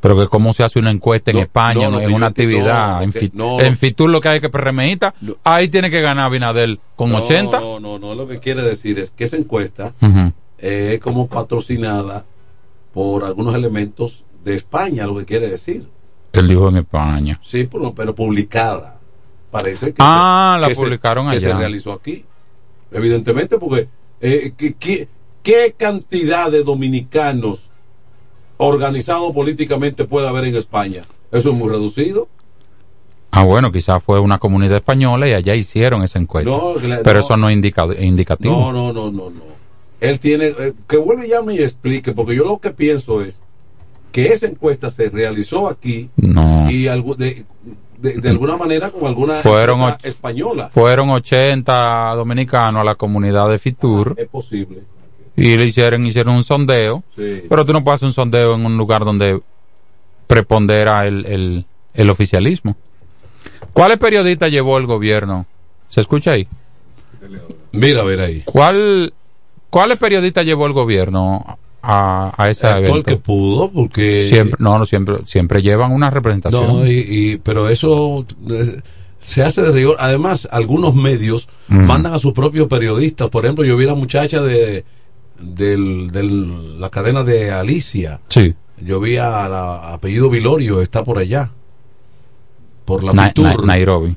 [0.00, 3.02] Pero que cómo se hace una encuesta en España, no, no, en que una actividad,
[3.02, 7.18] en, en Fitur lo que hay que PRMista, ahí tiene que ganar Abinadel con no,
[7.24, 7.58] 80.
[7.58, 9.92] No, no, no, lo que quiere decir es que esa encuesta
[10.58, 12.24] es como patrocinada
[12.92, 15.88] por algunos elementos de España, lo que quiere decir.
[16.32, 17.40] Él dijo en España.
[17.42, 18.98] Sí, pero, pero publicada.
[19.50, 21.48] Parece que, Ah, se- la que se- publicaron que allá.
[21.48, 22.24] se realizó aquí.
[22.92, 23.88] Evidentemente, porque
[24.20, 25.08] eh, ¿qué, qué,
[25.42, 27.70] qué cantidad de dominicanos
[28.58, 31.04] organizados políticamente puede haber en España?
[31.32, 32.28] Eso es muy reducido.
[33.30, 36.50] Ah, bueno, quizás fue una comunidad española y allá hicieron esa encuesta.
[36.50, 37.24] No, pero no.
[37.24, 38.54] eso no es indica- indicativo.
[38.54, 39.42] No, no, no, no, no.
[40.00, 43.42] Él tiene eh, que vuelva y llame y explique, porque yo lo que pienso es
[44.12, 46.70] que esa encuesta se realizó aquí No.
[46.70, 47.44] y de,
[47.98, 50.70] de, de alguna manera con alguna Fueron española.
[50.72, 54.82] Fueron 80 dominicanos a la comunidad de Fitur Es posible.
[55.38, 57.02] Y le hicieron, hicieron un sondeo.
[57.16, 57.42] Sí.
[57.48, 59.40] Pero tú no puedes hacer un sondeo en un lugar donde
[60.26, 61.64] prepondera el, el,
[61.94, 62.76] el oficialismo.
[63.72, 65.46] ¿Cuáles periodistas llevó el gobierno?
[65.88, 66.46] ¿Se escucha ahí?
[67.72, 68.42] Mira, a ver ahí.
[68.44, 69.12] ¿Cuál,
[69.70, 73.02] ¿Cuáles periodistas llevó el gobierno a, a el evento?
[73.04, 76.66] que pudo, porque Siempre, no, no, siempre, siempre llevan una representación.
[76.66, 78.80] No, y, y- pero eso eh,
[79.18, 79.96] se hace de rigor.
[79.98, 81.84] Además, algunos medios Mm.
[81.84, 83.28] mandan a sus propios periodistas.
[83.30, 84.84] Por ejemplo, yo vi la muchacha de
[85.38, 88.20] del, del- la cadena de Alicia.
[88.28, 88.54] Sí.
[88.80, 91.50] Yo vi a la apellido Vilorio, está por allá.
[92.84, 93.60] Por la Na- Fitur.
[93.60, 94.16] Na- Nairobi.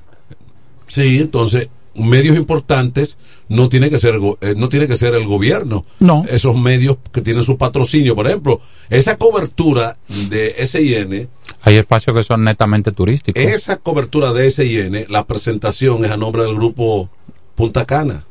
[0.87, 3.17] Sí, entonces medios importantes
[3.49, 5.85] no tiene que ser eh, no tiene que ser el gobierno.
[5.99, 6.23] No.
[6.29, 9.97] Esos medios que tienen su patrocinio, por ejemplo, esa cobertura
[10.29, 11.27] de SIN
[11.61, 13.41] Hay espacios que son netamente turísticos.
[13.43, 17.09] esa cobertura de SIN, la presentación es a nombre del grupo
[17.55, 18.25] Punta Cana.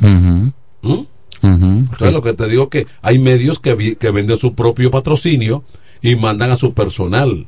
[0.00, 0.48] ¿Mm?
[1.42, 1.64] Ujú.
[1.64, 5.64] Entonces, lo que te digo que hay medios que, vi- que venden su propio patrocinio
[6.02, 7.46] y mandan a su personal.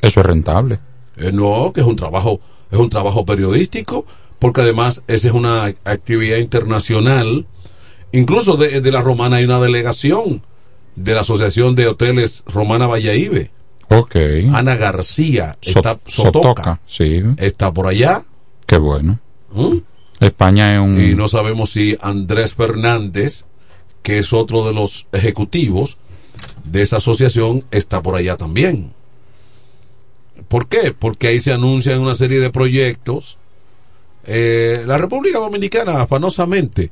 [0.00, 0.80] Eso es rentable.
[1.16, 4.06] Eh, no, que es un trabajo, es un trabajo periodístico,
[4.38, 7.46] porque además esa es una actividad internacional.
[8.12, 10.42] Incluso de, de la Romana hay una delegación
[10.96, 13.48] de la Asociación de Hoteles Romana Valladolid.
[13.88, 14.16] Ok.
[14.52, 17.22] Ana García So- está Sotoca, Sotoca, sí.
[17.36, 18.24] está por allá.
[18.66, 19.18] Qué bueno.
[19.52, 19.76] ¿Mm?
[20.22, 21.02] España es un...
[21.02, 23.44] Y no sabemos si Andrés Fernández,
[24.02, 25.98] que es otro de los ejecutivos
[26.64, 28.92] de esa asociación, está por allá también.
[30.48, 30.94] ¿Por qué?
[30.96, 33.38] Porque ahí se anuncian una serie de proyectos.
[34.24, 36.90] Eh, la República Dominicana, afanosamente,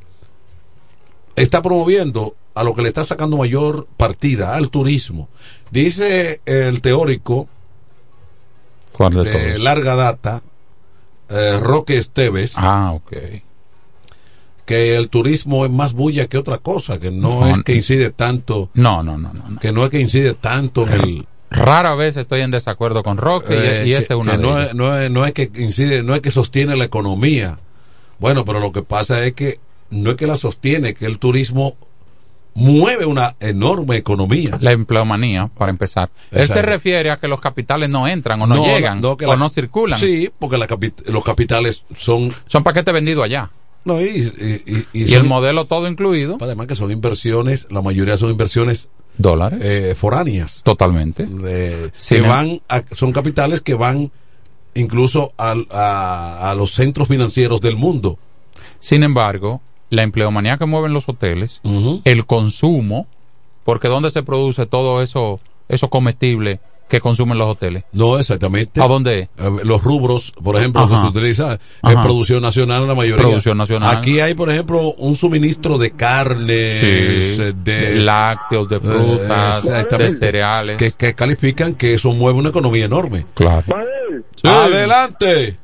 [1.37, 5.29] está promoviendo a lo que le está sacando mayor partida, al turismo.
[5.71, 7.49] Dice el teórico
[8.93, 10.43] ¿Cuál de larga data,
[11.31, 13.13] eh, Roque Esteves, Ah, ok.
[14.67, 18.11] que el turismo es más bulla que otra cosa, que no, No, es que incide
[18.11, 19.49] tanto, No, no, no, no.
[19.49, 19.61] no.
[19.61, 23.55] que no es que incide tanto en el Rara vez estoy en desacuerdo con Roque
[23.55, 26.05] y- eh, y, este una que de no, es, no, es, no es que incide,
[26.05, 27.59] no es que sostiene la economía.
[28.21, 29.59] Bueno, pero lo que pasa es que
[29.91, 31.77] no es que la sostiene, que el turismo
[32.55, 34.59] mueve una enorme economía.
[34.61, 36.11] La empleomanía, para empezar.
[36.31, 39.37] Él se refiere a que los capitales no entran o no, llegan que o la-
[39.37, 39.99] no circulan.
[39.99, 43.51] Sí, porque la capi- los capitales son Son paquetes vendidos allá.
[43.85, 46.39] no, y, y- y- y Y, son- el modelo todo incluido.
[46.41, 49.61] además que son inversiones, la mayoría son inversiones Dólares.
[49.63, 50.63] eh, foráneas.
[50.65, 51.27] Totalmente.
[51.27, 54.11] de- que van a- son capitales que van
[54.75, 58.19] incluso al- a, a los centros financieros del mundo.
[58.79, 59.61] Sin embargo,
[59.91, 61.61] la empleomanía que mueven los hoteles,
[62.05, 63.07] el consumo,
[63.65, 65.39] porque ¿dónde se produce todo eso,
[65.69, 67.85] eso comestible que consumen los hoteles?
[67.93, 68.81] No exactamente.
[68.83, 69.29] ¿A dónde?
[69.39, 70.95] Eh, Los rubros, por ejemplo, Ajá.
[70.97, 73.23] que se utiliza es producción nacional la mayoría.
[73.25, 73.97] Producción nacional.
[73.97, 76.87] Aquí hay, por ejemplo, un suministro de carnes, Sí,
[77.43, 79.69] eh, de, de lácteos, de frutas,
[79.99, 80.77] de cereales.
[80.79, 83.25] que, que califican que eso mueve una economía enorme.
[83.35, 83.65] Claro.
[84.43, 85.57] Adelante.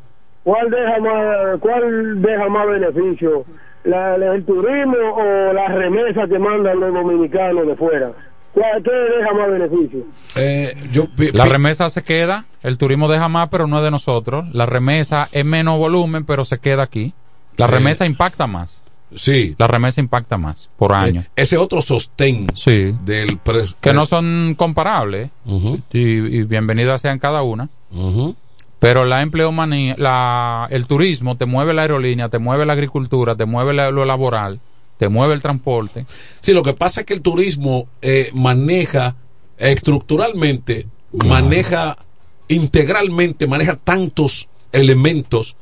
[0.44, 3.44] ¿cuál deja más, cuál deja más beneficio?
[3.86, 8.12] La, ¿El turismo o la remesa que mandan los dominicanos de fuera?
[8.52, 10.00] ¿Cuál, ¿Qué deja más beneficio?
[10.36, 14.46] Eh, yo La remesa se queda, el turismo deja más, pero no es de nosotros.
[14.52, 17.12] La remesa es menos volumen, pero se queda aquí.
[17.58, 17.72] La Sí.
[17.74, 18.82] remesa impacta más.
[19.14, 19.54] Sí.
[19.58, 21.20] La remesa impacta más por año.
[21.20, 22.96] Eh, ese otro sostén sí.
[23.04, 23.38] del
[23.80, 25.30] que no son comparables
[25.92, 27.68] y, y bienvenidas sean cada una.
[27.92, 28.34] Ujú.
[28.86, 33.44] Pero la empleomanía, la, el turismo te mueve la aerolínea, te mueve la agricultura, te
[33.44, 34.60] mueve la- lo laboral,
[34.96, 36.06] te mueve el transporte.
[36.40, 39.16] Sí, lo que pasa es que el turismo eh, maneja
[39.58, 41.96] eh, estructuralmente, maneja
[42.46, 45.56] integralmente, maneja tantos elementos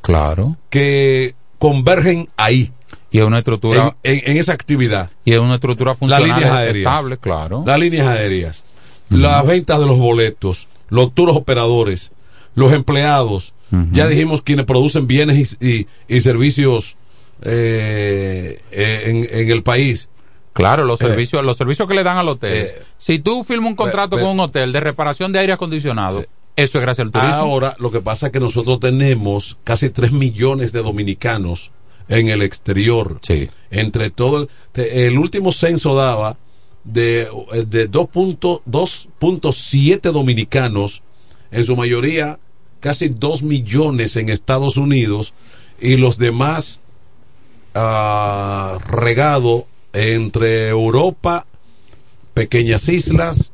[0.00, 0.56] Claro.
[0.70, 2.70] que convergen ahí.
[3.10, 3.96] Y es una estructura.
[4.04, 5.10] En, en- en esa actividad.
[5.24, 6.76] Y es una estructura Las funcional líneas aéreas.
[6.94, 7.64] estable, claro.
[7.66, 8.62] Las líneas aéreas.
[9.08, 10.68] Las ventas de los boletos.
[10.88, 12.12] Los turos operadores.
[12.56, 13.54] Los empleados.
[13.92, 16.96] Ya dijimos quienes producen bienes y, y- y servicios
[17.42, 20.08] eh, eh, en, en el país.
[20.52, 22.68] Claro, los Eh, servicios, los servicios que le dan al hotel.
[22.96, 26.24] si tú firmas un contrato con un hotel de reparación de aire acondicionado,
[26.56, 27.34] eso es gracias al turismo.
[27.34, 31.72] Ahora, lo que pasa es que nosotros tenemos casi 3 millones de dominicanos
[32.08, 33.20] en el exterior.
[33.70, 36.38] Entre todo, el, el último censo daba
[36.84, 37.28] de,
[37.66, 38.62] de 2.2
[39.20, 41.02] 2.7 dominicanos,
[41.50, 42.38] en su mayoría
[42.80, 45.34] casi 2 millones en Estados Unidos
[45.80, 46.80] y los demás
[47.74, 51.46] ah, regado entre Europa,
[52.34, 53.52] pequeñas islas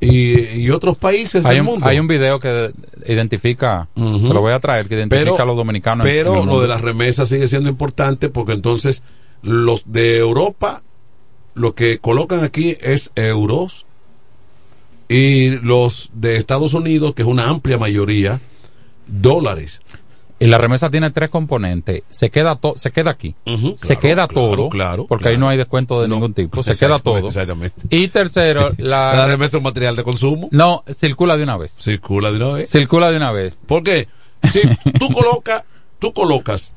[0.00, 1.86] y, y otros países hay, del un, mundo.
[1.86, 2.72] hay un video que
[3.06, 6.06] identifica, te lo voy a traer, que identifica Pero- a los dominicanos.
[6.06, 9.02] en Pero lo de las remesas sigue siendo importante porque entonces
[9.42, 10.82] los de Europa
[11.54, 13.86] lo que colocan aquí es euros
[15.08, 18.40] y los de Estados Unidos, que es una amplia mayoría,
[19.06, 19.80] dólares.
[20.40, 22.02] Y la remesa tiene tres componentes.
[22.10, 23.34] Se queda se queda aquí.
[23.78, 24.68] se claro, queda todo.
[24.68, 26.62] claro, porque ahí no hay descuento de ningún tipo.
[26.62, 27.28] Se queda todo.
[27.28, 27.74] Exactamente.
[27.88, 30.48] Y tercero, la, La remesa es un material de consumo.
[30.50, 31.72] No, circula de una vez.
[31.72, 32.68] Circula de una vez.
[32.70, 33.56] Circula de una vez.
[33.66, 34.08] ¿Por qué?
[34.50, 34.60] Si
[34.98, 35.64] tú colocas,
[35.98, 36.74] tú colocas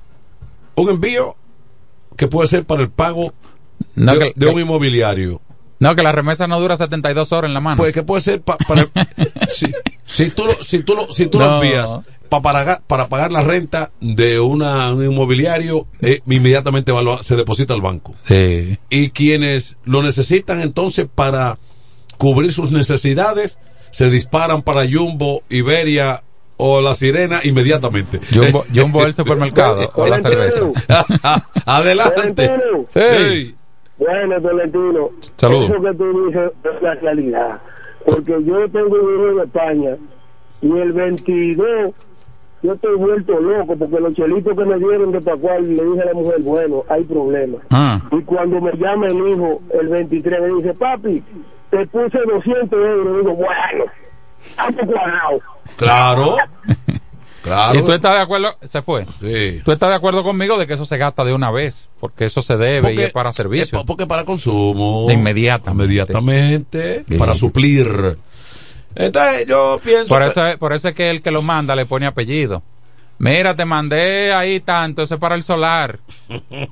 [0.75, 1.35] un envío
[2.15, 3.33] que puede ser para el pago
[3.95, 5.41] No, de, que- de un inmobiliario.
[5.79, 7.77] No, que la remesa no dura 72 horas en la mano.
[7.77, 8.87] Pues que puede ser pa- para
[9.47, 9.67] si,
[10.05, 11.99] si tú lo, si tú lo, si tú lo envías
[12.29, 17.35] pa- para, pagar, para pagar la renta de una, un inmobiliario, eh, inmediatamente va se
[17.35, 18.13] deposita al banco.
[18.27, 18.77] Sí.
[18.89, 21.57] Y quienes lo necesitan entonces para
[22.17, 23.59] cubrir sus necesidades,
[23.91, 26.23] se disparan para Jumbo, Iberia
[26.57, 28.19] o La Sirena inmediatamente.
[28.33, 30.65] Jumbo, Jumbo el supermercado o la cerveza.
[31.65, 32.51] Adelante.
[32.93, 33.55] Sí.
[33.97, 35.69] Bueno, Tolentino, Saludos.
[35.69, 37.61] eso que tú dices es la realidad.
[38.05, 39.97] Porque yo tengo hijo en España
[40.61, 41.93] y el 22
[42.63, 46.05] yo estoy vuelto loco porque los chelitos que me dieron de Pascual le dije a
[46.05, 47.61] la mujer, bueno, hay problemas.
[47.69, 48.01] Ah.
[48.11, 51.23] Y cuando me llama el hijo el 23 me dice, papi,
[51.69, 53.15] te puse 200 euros.
[53.15, 53.85] Y digo, bueno,
[54.43, 55.41] estamos cuadrados.
[55.77, 56.35] Claro.
[57.47, 57.79] Claro.
[57.79, 58.57] ¿Y tú estás de acuerdo?
[58.67, 59.05] Se fue.
[59.19, 59.61] Sí.
[59.65, 61.87] ¿Tú estás de acuerdo conmigo de que eso se gasta de una vez?
[61.99, 63.83] Porque eso se debe y es para servicio.
[63.85, 65.05] Porque para consumo.
[65.07, 65.83] De inmediatamente.
[65.85, 67.05] Inmediatamente.
[67.17, 68.17] Para suplir.
[68.95, 70.07] Entonces yo pienso.
[70.07, 72.63] Por eso, es- por eso es que el que lo manda le pone apellido.
[73.19, 75.99] Mira, te mandé ahí tanto, eso es para el solar.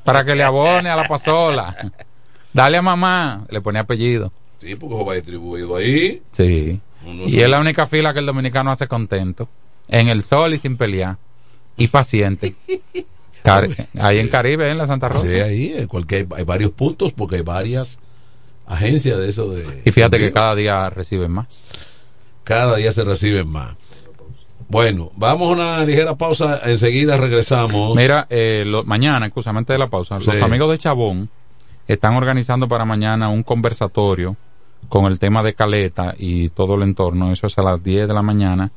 [0.03, 1.75] Para que le abone a la pasola.
[2.53, 4.31] Dale a mamá, le pone apellido.
[4.59, 6.21] Sí, porque eso va distribuido ahí.
[6.31, 6.79] Sí.
[7.27, 9.47] Y es la única fila que el dominicano hace contento.
[9.87, 11.17] En el sol y sin pelear.
[11.77, 12.55] Y paciente.
[13.99, 15.27] Ahí en Caribe, en la Santa Rosa.
[15.27, 17.99] Sí, ahí cualquier, hay varios puntos porque hay varias
[18.65, 19.49] agencias de eso.
[19.51, 21.63] De, Y fíjate que cada día reciben más.
[22.43, 23.75] cada día se reciben más.
[24.67, 26.59] Bueno, vamos a una ligera pausa.
[26.65, 27.95] Enseguida regresamos.
[27.95, 31.29] Mira, eh, lo- mañana, excusamente de la pausa, los amigos de Chabón
[31.87, 34.35] están organizando para mañana un conversatorio
[34.89, 37.31] con el tema de Caleta y todo el entorno.
[37.31, 38.71] Eso es a las 10 de la mañana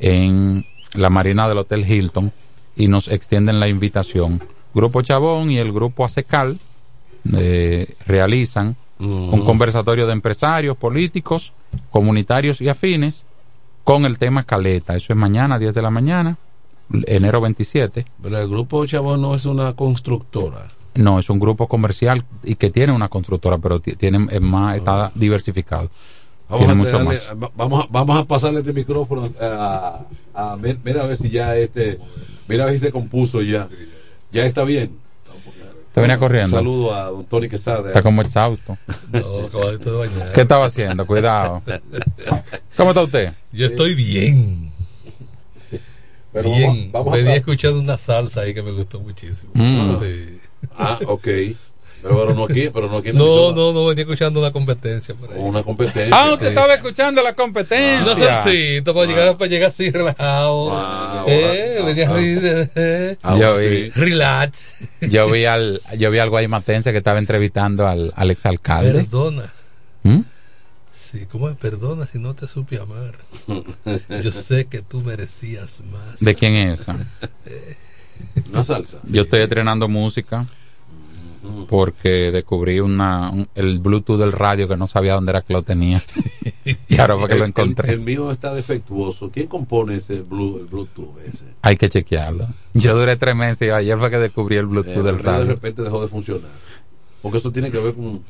[0.00, 2.32] en la marina del Hotel Hilton
[2.74, 4.42] y nos extienden la invitación.
[4.74, 6.58] Grupo Chabón y el Grupo ASECAL
[7.36, 11.54] eh, realizan un conversatorio de empresarios, políticos,
[11.90, 13.24] comunitarios y afines
[13.82, 14.94] con el tema Caleta.
[14.94, 16.36] Eso es mañana, 10 de la mañana,
[17.06, 18.04] enero 27.
[18.22, 20.68] Pero el grupo Chabón no es una constructora.
[20.96, 24.76] No, es un grupo comercial y que tiene una constructora, pero ti- tiene es más,
[24.76, 25.88] está diversificado.
[26.50, 27.28] Vamos tiene a, mucho darle- más.
[27.42, 31.30] va- vamos, a, vamos a pasarle este micrófono a, a- mi- mira a ver si
[31.30, 31.98] ya este
[32.48, 33.68] mira a ver si se compuso ya
[34.32, 34.90] ya está bien
[35.94, 36.56] Te venía corriendo.
[36.56, 38.76] saludo a don Tony Quesada Está como exhausto.
[39.12, 40.32] No, acabadito de bañar.
[40.32, 41.04] ¿Qué estaba haciendo?
[41.06, 41.62] Cuidado.
[42.76, 43.32] ¿Cómo está usted?
[43.52, 44.70] Yo estoy bien.
[46.32, 46.66] Pero bien.
[46.66, 49.50] vamos- vamos a Venía escuchando una salsa ahí que me gustó muchísimo.
[49.54, 49.98] Mm.
[50.00, 50.38] Sí.
[50.78, 51.26] ah ok
[52.02, 53.08] Pero no aquí, pero no aquí.
[53.10, 55.38] en No, no, no, venía escuchando una competencia por ahí.
[55.38, 56.08] Una competencia.
[56.16, 58.00] Ah, usted estaba escuchando la competencia.
[58.04, 61.24] No sencito, para llegar, para llegar así relajado.
[61.26, 62.38] eh, venía así,
[62.74, 64.68] eh, Yo vi, relax.
[65.02, 68.92] yo vi al, yo vi al guaymatense que estaba entrevistando al, al exalcalde.
[69.04, 69.52] Perdona.
[70.02, 70.20] ¿Mm?
[70.94, 71.56] Sí, ¿cómo es?
[71.56, 73.14] Perdona si no te supe amar.
[74.22, 76.20] Yo sé que tú merecías más.
[76.20, 76.96] ¿De quién es esa?
[78.50, 78.98] Una salsa.
[79.04, 80.46] Yo estoy estrenando música
[81.68, 85.62] porque descubrí una, un- el Bluetooth del radio que no sabía dónde era que lo
[85.62, 86.00] tenía.
[86.88, 87.88] y ahora fue que lo encontré.
[87.92, 89.30] El, el mío está defectuoso.
[89.30, 91.44] ¿Quién compone ese blue, el Bluetooth ese?
[91.62, 92.46] Hay que chequearlo.
[92.74, 95.32] Yo duré tres meses y ayer fue que descubrí el Bluetooth Eh, del el mío
[95.32, 95.46] de radio.
[95.54, 96.50] repente dejó de funcionar.
[97.22, 98.22] Porque eso tiene que ver con,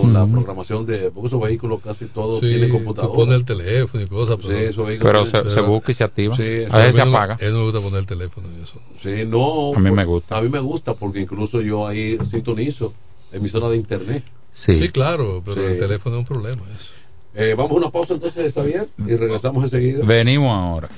[0.00, 1.10] con la programación de.
[1.10, 3.14] Porque esos vehículos casi todos Sí, tienen tú computadora.
[3.14, 6.04] pones el teléfono y cosas, Sí, pero, esos vehículos Pero se, se busca y se
[6.04, 6.36] activa.
[6.36, 7.34] Sí, a veces se no- apaga.
[7.40, 8.74] A él no le gusta poner el teléfono y eso.
[9.02, 9.74] Sí, no.
[9.74, 10.38] A mí me gusta.
[10.38, 12.92] A mí me gusta porque incluso yo ahí sintonizo
[13.32, 14.22] emisora de internet.
[14.52, 14.74] Sí.
[14.80, 15.66] Sí, claro, pero Sí.
[15.72, 16.62] el teléfono es un problema.
[16.76, 16.92] Eso.
[17.34, 20.04] Eh, vamos a una pausa entonces, Xavier, y regresamos enseguida.
[20.04, 20.88] Venimos ahora.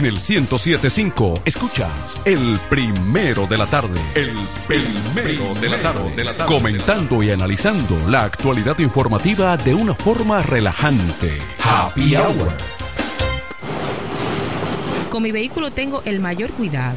[0.00, 4.00] En el 1075 escuchas el primero de la tarde.
[4.14, 4.34] El
[4.66, 6.46] primero de la tarde.
[6.46, 11.36] Comentando y analizando la actualidad informativa de una forma relajante.
[11.62, 12.50] Happy Hour.
[15.10, 16.96] Con mi vehículo tengo el mayor cuidado.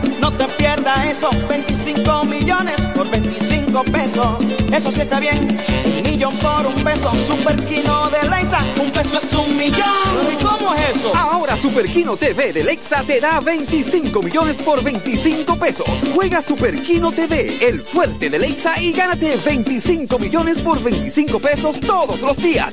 [0.41, 1.31] te pierdas eso.
[1.49, 4.45] 25 millones por 25 pesos.
[4.73, 5.47] Eso sí está bien.
[5.85, 7.13] Un millón por un peso.
[7.27, 10.33] Superquino de Leisa, un peso es un millón.
[10.33, 11.15] ¿Y cómo es eso?
[11.15, 15.87] Ahora Super Kino TV de Lexa te da 25 millones por 25 pesos.
[16.15, 21.81] Juega Super Kino TV, el fuerte de Lexa y gánate 25 millones por 25 pesos
[21.81, 22.73] todos los días.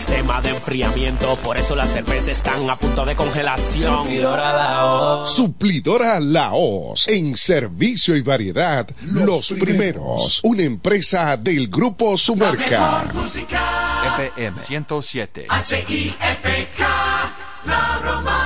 [0.00, 4.02] sistema de enfriamiento, por eso las cervezas están a punto de congelación.
[4.02, 5.34] Suplidora Laos.
[5.34, 7.08] Suplidora Laos.
[7.08, 10.40] En servicio y variedad, los, primeros.
[10.42, 13.04] Una empresa del Grupo Sumerca.
[14.18, 15.46] FM 107.
[15.48, 16.86] H-I-F-K,
[17.64, 18.45] La Romana.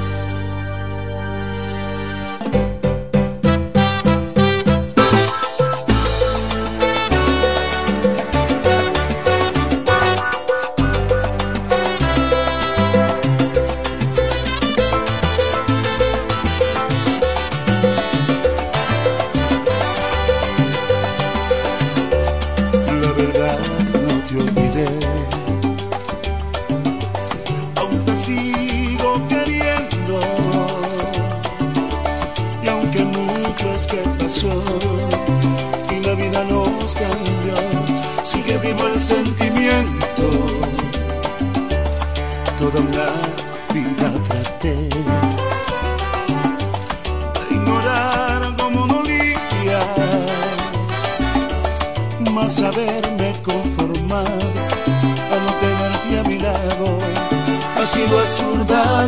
[58.11, 59.07] Sido absurda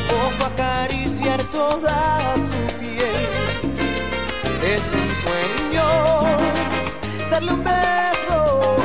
[0.00, 3.28] poco poco acariciar toda su piel.
[4.62, 5.86] Es un sueño
[7.30, 8.76] darle un beso.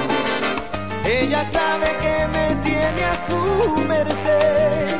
[1.03, 4.95] Ella sabe que me tiene a su merced.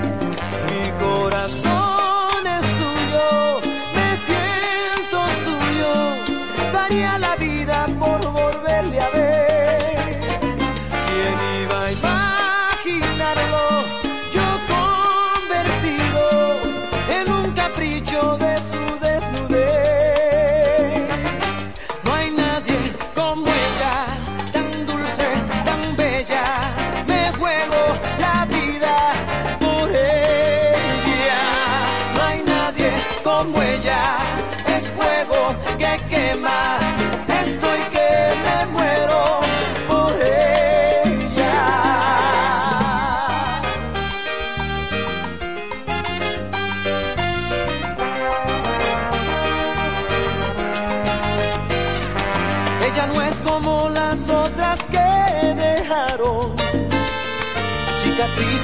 [0.70, 3.62] Mi corazón es suyo,
[3.96, 5.92] me siento suyo.
[6.74, 7.18] Daría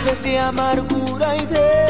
[0.08, 1.87] meses de amargura y de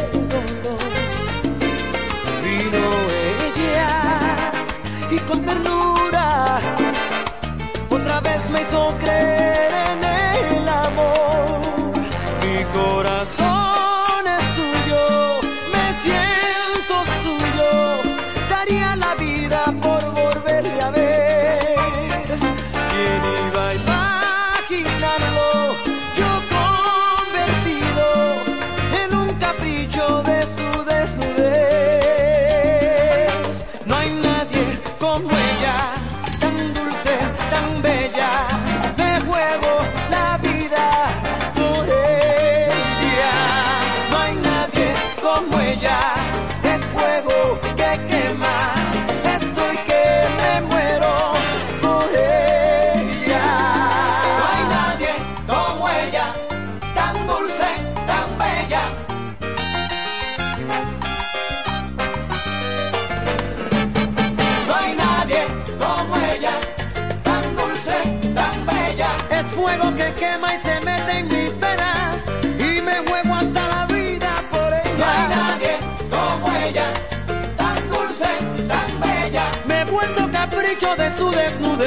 [81.17, 81.86] su desnudez.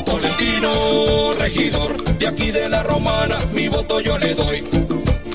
[0.04, 4.64] Tolentino, regidor, de aquí de la romana, mi voto yo le doy.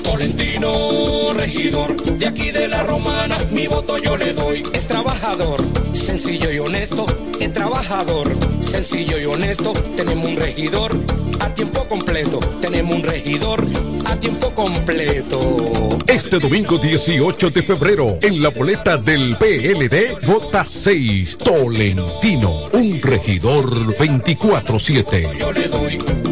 [0.02, 4.62] Tolentino, regidor, de aquí de la romana, mi voto yo le doy.
[4.72, 5.62] Es trabajador,
[5.92, 7.06] sencillo y honesto,
[7.40, 8.30] es trabajador,
[8.60, 9.72] sencillo y honesto.
[9.96, 10.96] Tenemos un regidor
[11.40, 13.64] a tiempo completo, tenemos un regidor
[14.04, 15.98] a tiempo completo.
[16.06, 23.96] Este domingo 18 de febrero, en la boleta del PLD, vota 6, Tolentino, un regidor
[23.96, 26.31] 24-7.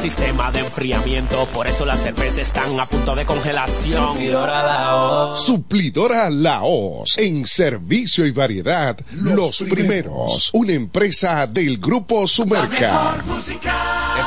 [0.00, 4.14] Mejor sistema de enfriamiento, por eso las cervezas están a punto de congelación.
[4.14, 5.44] Suplidor a la voz.
[5.44, 7.18] Suplidora Laos.
[7.18, 10.48] En servicio y variedad, los, primeros.
[10.54, 13.22] Una empresa del Grupo Sumerca.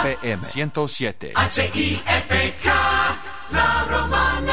[0.04, 1.32] FM 107.
[1.34, 2.72] H-I-F-K,
[3.52, 4.53] La romana.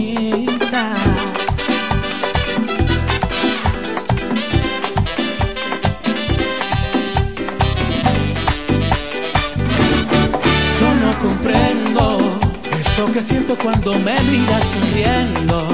[13.01, 15.67] Eso que siento cuando me miras sonriendo.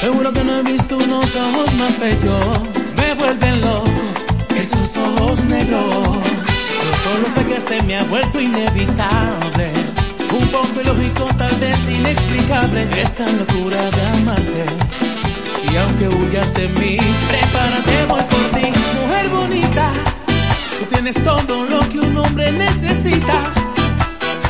[0.00, 2.60] Seguro que no he visto unos ojos más bellos.
[2.96, 3.90] Me vuelven loco
[4.56, 5.82] esos ojos negros.
[5.82, 9.70] Yo solo sé que se me ha vuelto inevitable.
[10.32, 12.88] Un poco ilógico, tal vez inexplicable.
[13.02, 14.64] Esta locura de amarte.
[15.70, 16.96] Y aunque huyas de mí,
[17.28, 19.92] prepárate, voy por ti, mujer bonita.
[20.78, 23.75] Tú tienes todo lo que un hombre necesita.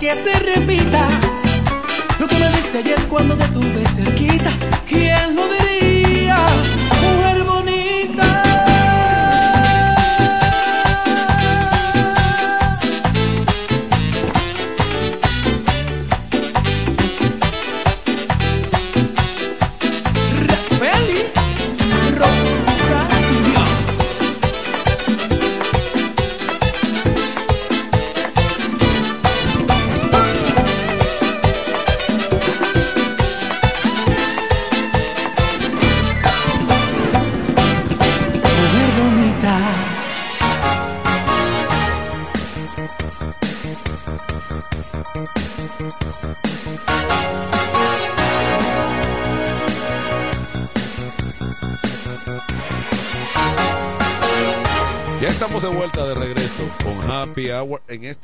[0.00, 0.39] Que se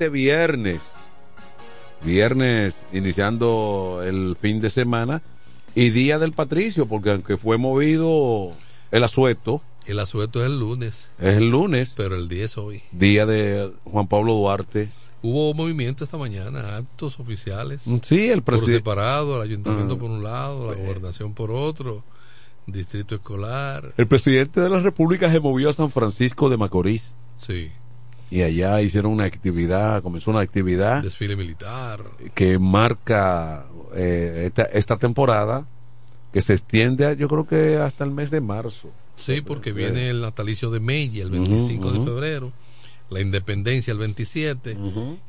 [0.07, 0.95] este viernes.
[2.05, 5.23] Viernes iniciando el fin de semana
[5.75, 8.53] y Día del Patricio, porque aunque fue movido
[8.91, 9.63] el asueto.
[9.87, 11.11] El asueto es el lunes.
[11.19, 11.95] Es el lunes.
[11.97, 12.83] Pero el día es hoy.
[12.93, 14.89] Día de Juan Pablo Duarte.
[15.23, 17.83] Hubo movimiento esta mañana, actos oficiales.
[18.03, 18.81] Sí, el presidente.
[18.83, 19.99] Por separado, el ayuntamiento Ah.
[19.99, 22.05] por un lado, la gobernación por otro,
[22.67, 23.93] distrito escolar.
[23.97, 27.15] El presidente de la República se movió a San Francisco de Macorís.
[27.39, 27.71] Sí.
[28.31, 32.03] Y allá hicieron una actividad, comenzó una actividad Desfile militar.
[32.35, 35.67] que marca eh, esta, esta temporada
[36.33, 38.91] que se extiende, a- yo creo que hasta el mes de marzo.
[39.15, 41.99] Sí, porque viene el natalicio de Mella el 25 ujú.
[41.99, 42.53] de febrero,
[43.11, 44.77] la independencia el 27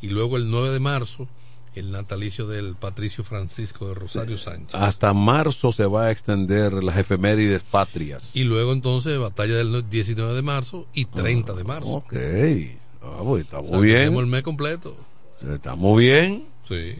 [0.01, 1.27] y luego el 9 de marzo
[1.75, 4.73] el natalicio del Patricio Francisco de Rosario Sánchez.
[4.73, 8.35] Hasta marzo se va a extender las efemérides patrias.
[8.35, 11.87] Y luego entonces batalla del 19 de marzo y 30 de marzo.
[11.87, 12.15] Ok,
[13.19, 13.97] Ah, pues, O sea, bien.
[13.97, 14.95] Tenemos el mes completo.
[15.41, 16.45] Estamos bien.
[16.67, 16.95] Sí.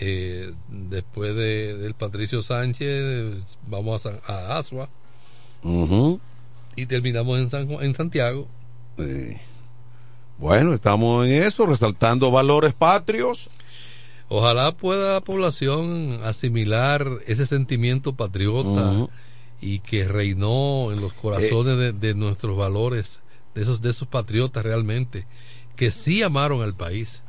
[0.00, 4.88] Eh, después de, del Patricio Sánchez vamos a, San- a Asua
[6.76, 8.48] y terminamos en, San, en Santiago.
[8.98, 9.36] Sí.
[10.38, 13.48] Bueno, estamos en eso, resaltando valores patrios.
[14.28, 19.06] Ojalá pueda la población asimilar ese sentimiento patriota
[19.60, 23.20] y que reinó en los corazones de, de nuestros valores,
[23.54, 25.26] de esos, de esos patriotas realmente,
[25.76, 27.22] que sí amaron al país.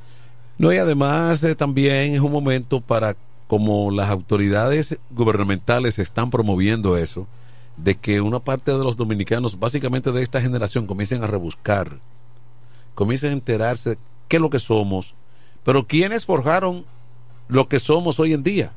[0.57, 3.15] No, y además eh, también es un momento para,
[3.47, 7.27] como las autoridades gubernamentales están promoviendo eso,
[7.77, 11.99] de que una parte de los dominicanos, básicamente de esta generación, comiencen a rebuscar,
[12.93, 13.97] comiencen a enterarse de
[14.27, 15.13] qué es lo que somos,
[15.63, 16.85] pero quiénes forjaron
[17.47, 18.71] lo que somos hoy en día,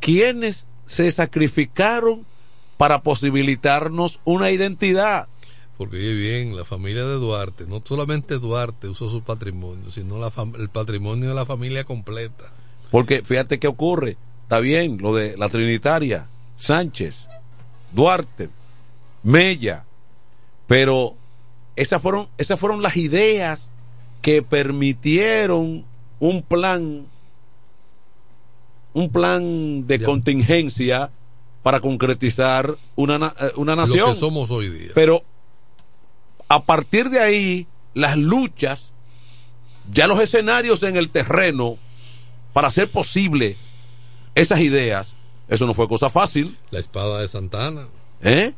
[0.00, 2.26] quiénes se sacrificaron
[2.76, 5.28] para posibilitarnos una identidad.
[5.82, 10.30] Porque oye bien, la familia de Duarte, no solamente Duarte usó su patrimonio, sino la
[10.58, 12.52] el patrimonio de la familia completa.
[12.90, 14.16] Porque fíjate qué ocurre.
[14.44, 17.28] Está bien lo de la Trinitaria, Sánchez,
[17.92, 18.50] Duarte,
[19.24, 19.84] Mella,
[20.66, 21.14] pero
[21.74, 23.70] esas fueron, esas fueron las ideas
[24.20, 25.84] que permitieron
[26.20, 27.06] un plan,
[28.92, 31.10] un plan de contingencia
[31.62, 34.12] para concretizar una, na- eh, una Lo nación.
[34.14, 34.90] que somos hoy día.
[34.94, 35.24] Pero
[36.54, 38.92] a partir de ahí, las luchas,
[39.92, 41.78] ya los escenarios en el terreno
[42.52, 43.56] para hacer posible
[44.34, 45.14] esas ideas,
[45.48, 46.58] eso no fue cosa fácil.
[46.70, 47.88] La espada de Santana.
[48.20, 48.52] ¿eh?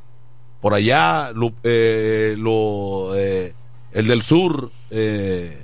[0.60, 3.54] Por allá, lo, eh, lo, eh,
[3.92, 5.60] el del sur, eh,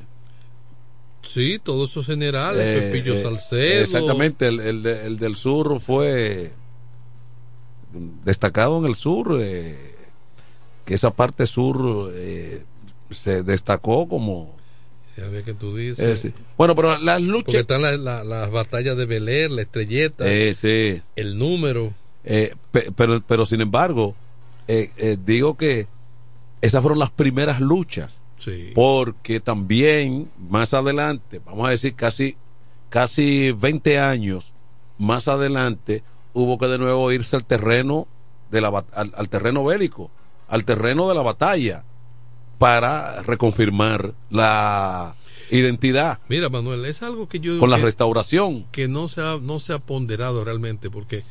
[1.22, 3.82] Sí, todos esos generales, Pepillo Salcedo.
[3.82, 6.52] Exactamente, el, el del sur fue
[8.24, 9.89] destacado en el sur, eh,
[10.90, 12.64] que esa parte sur eh,
[13.12, 14.56] se destacó como...
[15.16, 16.00] Ya ves que tú dices.
[16.00, 16.34] eh, sí.
[16.58, 17.54] Bueno, pero las Porque luchas...
[17.60, 21.00] están las la- las batallas de Beler, la estrelleta, Eh, sí.
[21.14, 21.94] el número.
[22.24, 24.16] Eh, pe- pero, pero sin embargo,
[25.24, 25.86] digo que
[26.60, 28.20] esas fueron las primeras luchas.
[28.36, 28.72] Sí.
[28.74, 32.36] Porque también más adelante, vamos a decir casi,
[32.88, 34.52] casi 20 años
[34.98, 36.02] más adelante,
[36.32, 38.08] hubo que de nuevo irse al terreno
[38.50, 40.10] de la al, al terreno bélico,
[40.50, 41.84] al terreno de la batalla,
[42.58, 45.14] para reconfirmar la
[45.50, 47.58] identidad Mira, Manuel, es algo que yo.
[47.58, 48.66] con la que- restauración.
[48.70, 51.24] que no se ha, no se ha ponderado realmente porque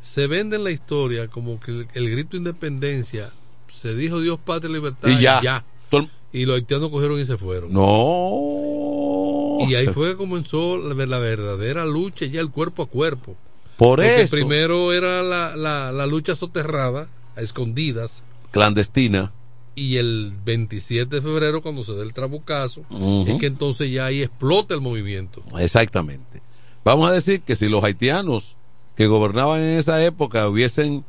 [0.00, 3.30] se vende en la historia como que el, el grito de independencia
[3.68, 5.64] se dijo Dios, patria, libertad Y ya.
[5.90, 7.70] Todo el- y los haitianos cogieron y se fueron.
[7.72, 9.58] No.
[9.68, 13.36] Y ahí fue que comenzó la, la verdadera lucha ya el cuerpo a cuerpo.
[13.76, 14.30] Por Porque eso.
[14.34, 18.22] primero era la, la, la lucha soterrada, a escondidas,
[18.52, 19.32] Clandestina.
[19.74, 22.82] y el 27 de febrero cuando se da el trabucazo,
[23.26, 25.42] es que entonces ya ahí explota el movimiento.
[25.58, 26.40] Exactamente.
[26.84, 28.54] Vamos a decir que si los haitianos
[28.96, 31.04] que gobernaban en esa época hubiesen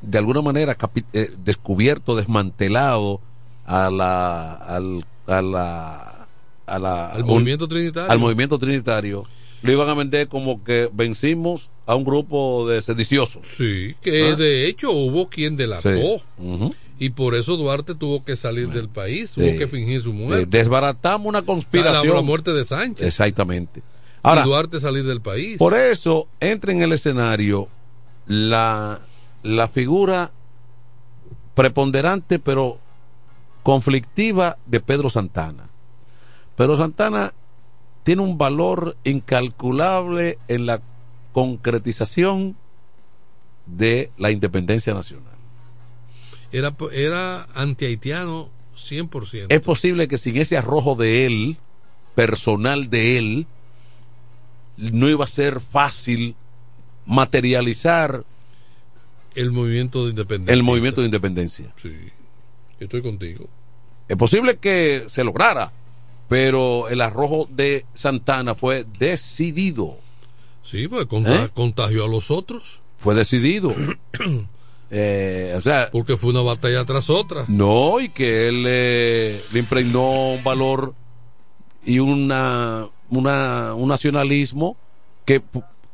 [0.00, 0.76] de alguna manera
[1.12, 3.20] eh, descubierto, desmantelado
[3.64, 6.26] a la, al, a la,
[6.66, 8.10] a la- Al un- movimiento trinitario.
[8.10, 9.24] al movimiento trinitario,
[9.62, 13.42] lo iban a vender como que vencimos a un grupo de sediciosos.
[13.46, 14.36] Sí, que ¿Ah?
[14.36, 15.82] de hecho hubo quien delató.
[15.90, 16.72] Sí.
[16.98, 20.46] Y por eso Duarte tuvo que salir del país, tuvo que fingir su Eh, muerte.
[20.46, 22.14] desbaratamos una la, conspiración.
[22.14, 23.04] la muerte de Sánchez.
[23.06, 23.82] Exactamente.
[24.22, 25.58] Ahora, y Duarte salir del país.
[25.58, 27.68] Por eso entra en el escenario
[28.28, 29.00] la,
[29.42, 30.30] la figura
[31.54, 32.78] preponderante pero
[33.64, 35.68] conflictiva de Pedro Santana.
[36.56, 37.32] Pedro Santana
[38.04, 40.80] tiene un valor incalculable en la
[41.32, 42.56] concretización
[43.66, 45.32] de la independencia nacional.
[46.50, 49.46] Era, era anti-haitiano 100%.
[49.48, 51.56] Es posible que sin ese arrojo de él,
[52.14, 53.46] personal de él,
[54.76, 56.36] no iba a ser fácil
[57.06, 58.24] materializar
[59.34, 60.52] el movimiento de independencia.
[60.52, 61.72] El movimiento de independencia.
[61.76, 61.94] Sí,
[62.78, 63.48] estoy contigo.
[64.08, 65.72] Es posible que se lograra,
[66.28, 69.98] pero el arrojo de Santana fue decidido.
[70.62, 72.80] Sí, pues conta- contagió a los otros.
[72.98, 73.74] Fue decidido.
[74.94, 77.46] Eh, o sea, Porque fue una batalla tras otra.
[77.48, 80.94] no, y que él eh, le impregnó un valor
[81.82, 84.76] y una, una un nacionalismo
[85.24, 85.40] que,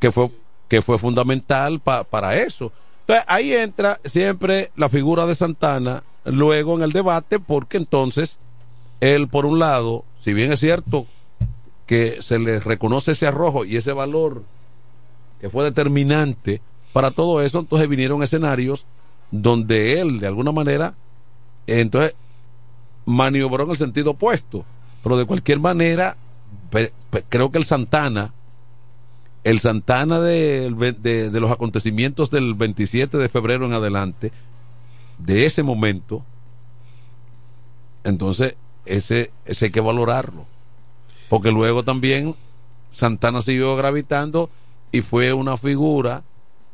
[0.01, 0.33] que fue
[0.67, 2.73] que fue fundamental pa- para eso.
[3.03, 8.39] Entonces ahí entra siempre la figura de Santana luego en el debate porque entonces
[9.01, 11.07] él por un lado, si bien es cierto
[11.87, 14.43] que se le reconoce ese arrojo y ese valor
[15.41, 16.61] que fue determinante
[16.93, 18.87] para todo eso, entonces vinieron escenarios
[19.31, 20.95] donde él de alguna manera
[21.67, 22.15] entonces
[23.05, 24.65] maniobró en el sentido opuesto,
[25.03, 26.17] pero de cualquier manera
[27.29, 28.33] creo que el Santana
[29.45, 34.33] el Santana de, de los acontecimientos del 27 de febrero en adelante,
[35.19, 36.25] de ese momento,
[38.05, 40.47] entonces ese, ese hay que valorarlo.
[41.29, 42.35] Porque luego también
[42.93, 44.51] Santana siguió gravitando
[44.93, 46.23] y fue una figura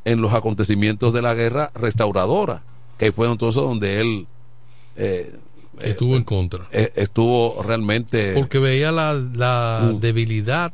[0.05, 2.63] en los acontecimientos de la guerra restauradora,
[2.99, 4.27] que fue entonces donde él
[4.97, 5.35] eh,
[5.81, 6.67] Estuvo en contra.
[6.71, 8.35] eh, estuvo realmente...
[8.35, 10.01] Porque veía la, la Mm.
[10.01, 10.73] debilidad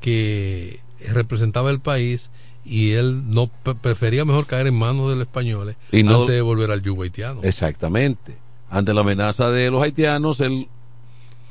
[0.00, 0.80] que
[1.10, 2.30] representaba el país
[2.64, 6.34] y él no pre- prefería mejor caer en manos de los españoles Y no- antes
[6.36, 7.40] de volver al yugo haitiano.
[7.42, 8.36] Exactamente.
[8.70, 10.68] Ante la amenaza de los haitianos, el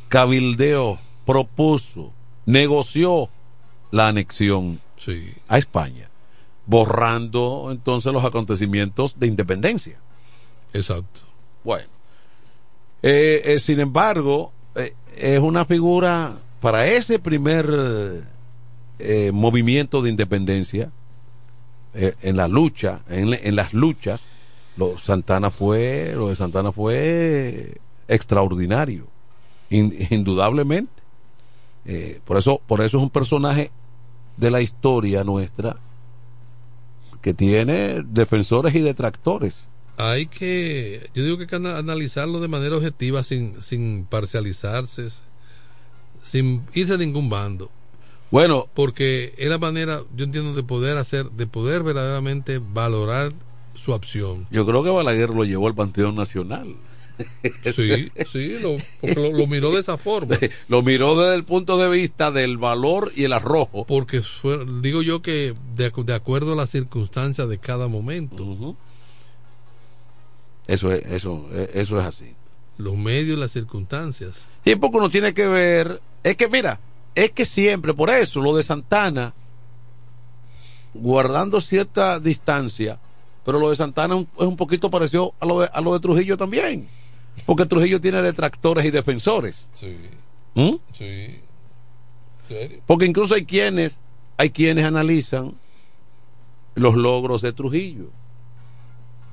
[0.07, 2.13] cabildeó, propuso,
[2.45, 3.29] negoció
[3.91, 5.33] la anexión Sí.
[5.47, 6.09] a España,
[6.65, 9.97] borrando entonces los acontecimientos de independencia.
[10.73, 11.21] Exacto.
[11.63, 11.87] Bueno,
[13.01, 18.25] eh, eh, sin embargo, eh, es una figura para ese primer
[19.31, 20.91] movimiento de independencia,
[21.93, 24.25] en la lucha, en, en las luchas,
[24.75, 27.77] lo, Santana fue, lo de Santana fue
[28.07, 29.07] extraordinario,
[29.69, 30.91] in- indudablemente.
[32.25, 33.71] Por eso, por eso es un personaje
[34.37, 35.77] de la historia nuestra
[37.21, 39.67] que tiene defensores y detractores.
[39.97, 45.09] Hay que, yo digo que hay que ana- analizarlo de manera objetiva, sin, sin parcializarse,
[46.23, 47.71] sin irse a ningún bando.
[48.29, 53.33] Bueno, porque es la manera, yo entiendo, de poder hacer, de poder verdaderamente valorar
[53.73, 54.47] su opción.
[54.51, 56.75] Yo creo que Balaguer lo llevó al Panteón Nacional.
[57.73, 60.37] Sí, sí, lo, porque lo, lo miró de esa forma.
[60.67, 63.85] lo miró desde el punto de vista del valor y el arrojo.
[63.85, 68.75] Porque fue, digo yo que de, acu- de acuerdo a las circunstancias de cada momento,
[70.67, 72.35] Eso es, eso, eh, eso es así.
[72.77, 74.45] los medios y las circunstancias.
[74.65, 76.79] Y porque uno tiene que ver, es que mira,
[77.15, 79.33] es que siempre, por eso, lo de Santana,
[80.93, 82.99] guardando cierta distancia,
[83.45, 86.37] pero lo de Santana es un poquito parecido a lo de, a lo de Trujillo
[86.37, 86.87] también.
[87.45, 89.69] Porque Trujillo tiene detractores y defensores.
[89.73, 89.95] Sí.
[90.55, 90.75] ¿Mm?
[90.91, 91.39] Sí.
[92.47, 92.79] ¿Serio?
[92.85, 93.99] Porque incluso hay quienes,
[94.37, 95.53] hay quienes analizan
[96.75, 98.05] los logros de Trujillo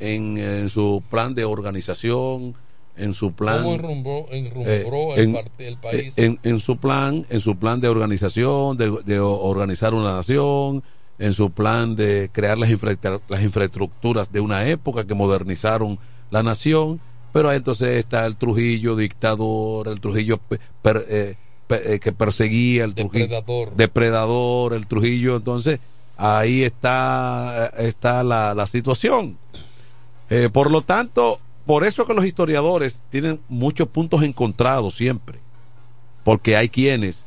[0.01, 2.55] en, en su plan de organización,
[2.97, 6.14] en su plan ¿Cómo enrumbró, enrumbró eh, el, en, el país?
[6.16, 10.82] en, en su plan, en su plan de organización, de, de organizar una nación,
[11.18, 15.98] en su plan de crear las, infra- las infraestructuras de una época que modernizaron
[16.31, 17.01] la nación,
[17.35, 20.39] pero entonces está el Trujillo dictador, el Trujillo
[20.82, 21.35] per- eh,
[21.69, 23.77] eh, que perseguía, el Trujillo Depredador.
[23.77, 25.81] depredador, el Trujillo, entonces
[26.16, 29.36] ahí está, eh, está la, la situación.
[30.31, 35.40] Eh, por lo tanto, por eso que los historiadores tienen muchos puntos encontrados siempre,
[36.23, 37.24] porque hay quienes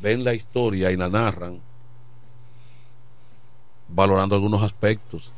[0.00, 1.58] ven la historia y la narran
[3.88, 5.30] valorando algunos aspectos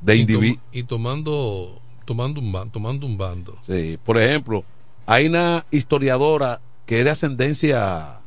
[0.00, 0.58] de individuos.
[0.72, 1.81] y tomando
[2.12, 3.56] tomando un tomando un bando.
[3.66, 4.64] Sí, por ejemplo,
[5.06, 8.18] hay una historiadora que es de ascendencia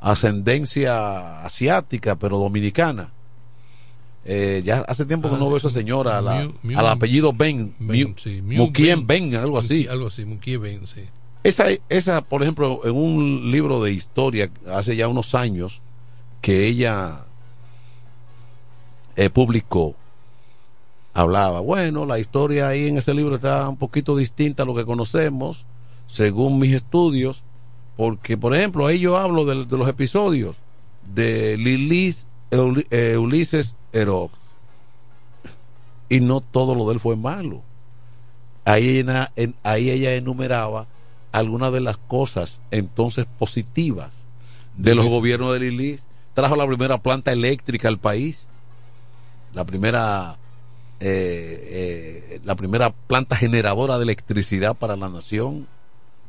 [0.00, 3.12] ascendencia asiática, pero dominicana.
[4.24, 6.86] Eh, ya hace tiempo que Ah, no sí, veo a esa señora, a la- al
[6.88, 9.06] apellido Ben, Ben, sí, Ben.
[9.06, 9.86] Ben, algo así.
[9.88, 10.24] Algo así,
[10.56, 11.02] Ben, sí.
[11.44, 15.80] Esa, esa, por ejemplo, en un libro de historia hace ya unos años
[16.40, 17.24] que ella
[19.16, 19.96] eh, publicó,
[21.14, 24.84] hablaba, bueno, la historia ahí en ese libro está un poquito distinta a lo que
[24.86, 25.64] conocemos,
[26.06, 27.42] según mis estudios,
[27.96, 30.56] porque, por ejemplo, ahí yo hablo de, de los episodios
[31.14, 32.26] de Lilis,
[32.90, 34.34] eh, Ulises Erox.
[36.08, 37.62] Y no todo lo de él fue malo.
[38.64, 40.86] Ahí ella, en- ahí ella enumeraba
[41.32, 44.10] algunas de las cosas entonces positivas
[44.76, 46.06] de los gobiernos de Lilis.
[46.34, 48.46] Trajo la primera planta eléctrica al país.
[49.54, 50.36] La primera
[51.04, 55.66] eh, eh, la primera planta generadora de electricidad para la nación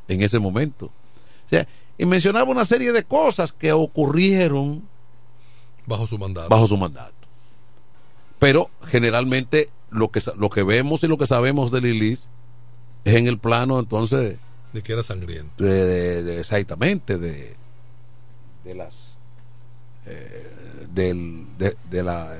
[0.08, 0.88] en ese momento.
[0.88, 1.68] O sea,
[1.98, 4.84] y mencionaba una serie de cosas que ocurrieron
[5.86, 6.50] Bajo su mandato.
[6.50, 7.14] bajo su mandato.
[8.40, 12.28] Pero generalmente lo que lo que vemos y lo que sabemos de Lilis
[13.06, 14.38] es en el plano entonces
[14.74, 15.64] De que era sangriento.
[15.64, 17.56] de, de- de- exactamente de
[18.64, 19.18] de las
[20.06, 22.36] eh, del de, de la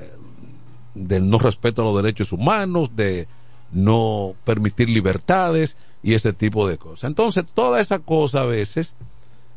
[0.94, 3.26] del no respeto a los derechos humanos de
[3.72, 7.04] no permitir libertades y ese tipo de cosas.
[7.10, 8.94] Entonces toda esa cosa a veces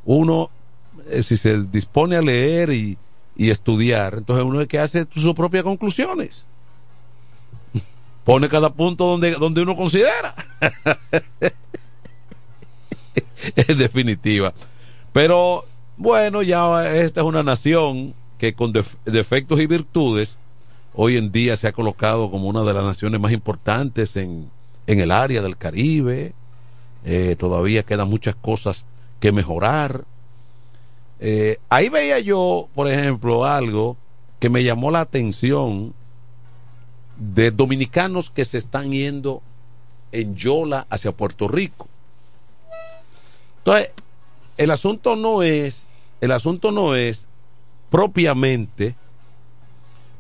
[0.06, 0.50] uno
[1.10, 2.98] eh, si se dispone a leer y,
[3.36, 6.46] y estudiar entonces uno es que hace sus propias conclusiones.
[8.24, 10.34] Pone cada punto donde donde uno considera.
[13.56, 14.54] En definitiva.
[15.14, 15.66] Pero
[15.98, 20.38] bueno, ya esta es una nación que con def- defectos y virtudes
[21.00, 24.50] hoy en día se ha colocado como una de las naciones más importantes en,
[24.88, 26.34] en el área del Caribe.
[27.06, 28.84] Eh, todavía quedan muchas cosas
[29.20, 30.06] que mejorar.
[31.20, 33.96] Eh, ahí veía yo, por ejemplo, algo
[34.40, 35.94] que me llamó la atención
[37.16, 39.44] de dominicanos que se están yendo
[40.12, 41.88] en Yola hacia Puerto Rico.
[43.60, 43.92] Entonces,
[44.58, 45.86] el asunto no es,
[46.22, 47.28] el asunto no es
[47.92, 48.96] propiamente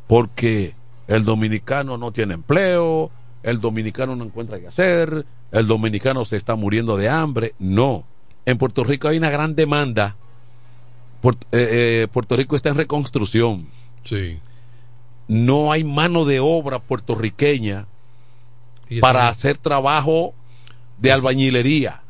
[0.08, 0.74] porque
[1.08, 3.12] el dominicano no tiene empleo,
[3.44, 7.54] el dominicano no encuentra qué hacer, el dominicano se está muriendo de hambre.
[7.60, 8.06] No.
[8.46, 10.16] En Puerto Rico hay una gran demanda.
[11.22, 13.68] Puerto, eh, eh, Puerto Rico está en reconstrucción.
[14.04, 14.40] Sí.
[15.28, 17.86] No hay mano de obra puertorriqueña
[18.90, 20.34] Y para hacer trabajo
[20.98, 22.02] de albañilería,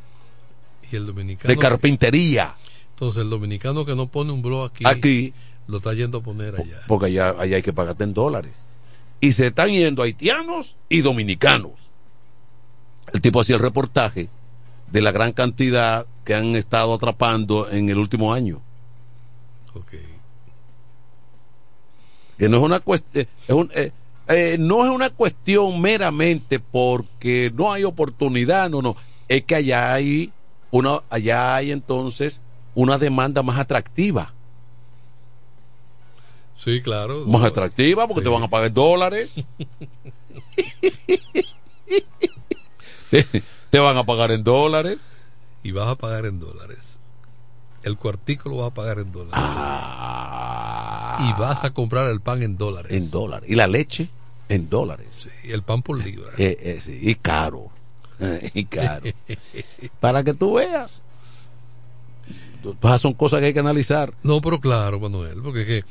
[0.92, 1.52] Y el dominicano.
[1.52, 2.56] de carpintería.
[2.92, 5.34] Entonces, el dominicano que no pone un blog aquí, Aquí,
[5.68, 6.82] lo está yendo a poner allá.
[6.88, 8.66] porque allá, allá hay que pagarte en dólares.
[9.20, 11.90] Y se están yendo haitianos y dominicanos.
[13.12, 14.30] El tipo hacía el reportaje
[14.92, 18.62] de la gran cantidad que han estado atrapando en el último año.
[19.74, 19.94] Ok.
[22.38, 23.28] Que no es una cuestión,
[24.60, 28.96] no es una cuestión meramente porque no hay oportunidad, no, no,
[29.28, 30.32] es que allá hay
[30.70, 32.42] una, allá hay entonces
[32.76, 34.34] una demanda más atractiva,
[36.58, 37.26] Sí, claro.
[37.28, 39.36] más atractiva porque te van a pagar en dólares,
[43.12, 43.24] te,
[43.70, 44.98] te van a pagar en dólares,
[45.64, 47.00] Y vas a pagar en dólares.
[47.84, 49.40] El cuartico lo vas a pagar en dólares.
[51.20, 52.92] Y vas a comprar el pan en dólares.
[52.92, 52.96] Ah.
[52.96, 54.10] en dólares, y la leche
[54.50, 56.32] en dólares, Sí, y el pan por libra.
[56.38, 57.70] Eh, eh, sí, y caro,
[58.54, 59.06] y caro.
[60.00, 61.04] para que tú veas.
[62.82, 64.14] Todas son cosas que hay que analizar.
[64.24, 65.84] No, pero claro, Manuel, porque es que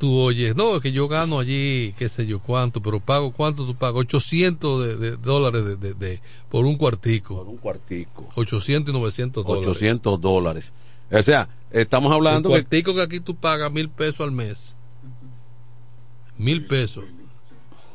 [0.00, 3.64] tú oyes, no, es que yo gano allí, qué sé yo cuánto, pero pago, ¿cuánto
[3.66, 3.96] tú pagas?
[4.00, 7.36] 800 de, de dólares de, de- de- por un cuartico.
[7.36, 8.28] Por un cuartico.
[8.34, 9.68] 800 y 900 dólares.
[9.68, 10.72] 800 dólares.
[11.12, 14.74] O sea, estamos hablando un cuartico que aquí tú pagas mil pesos al mes.
[16.38, 17.04] Mil pesos.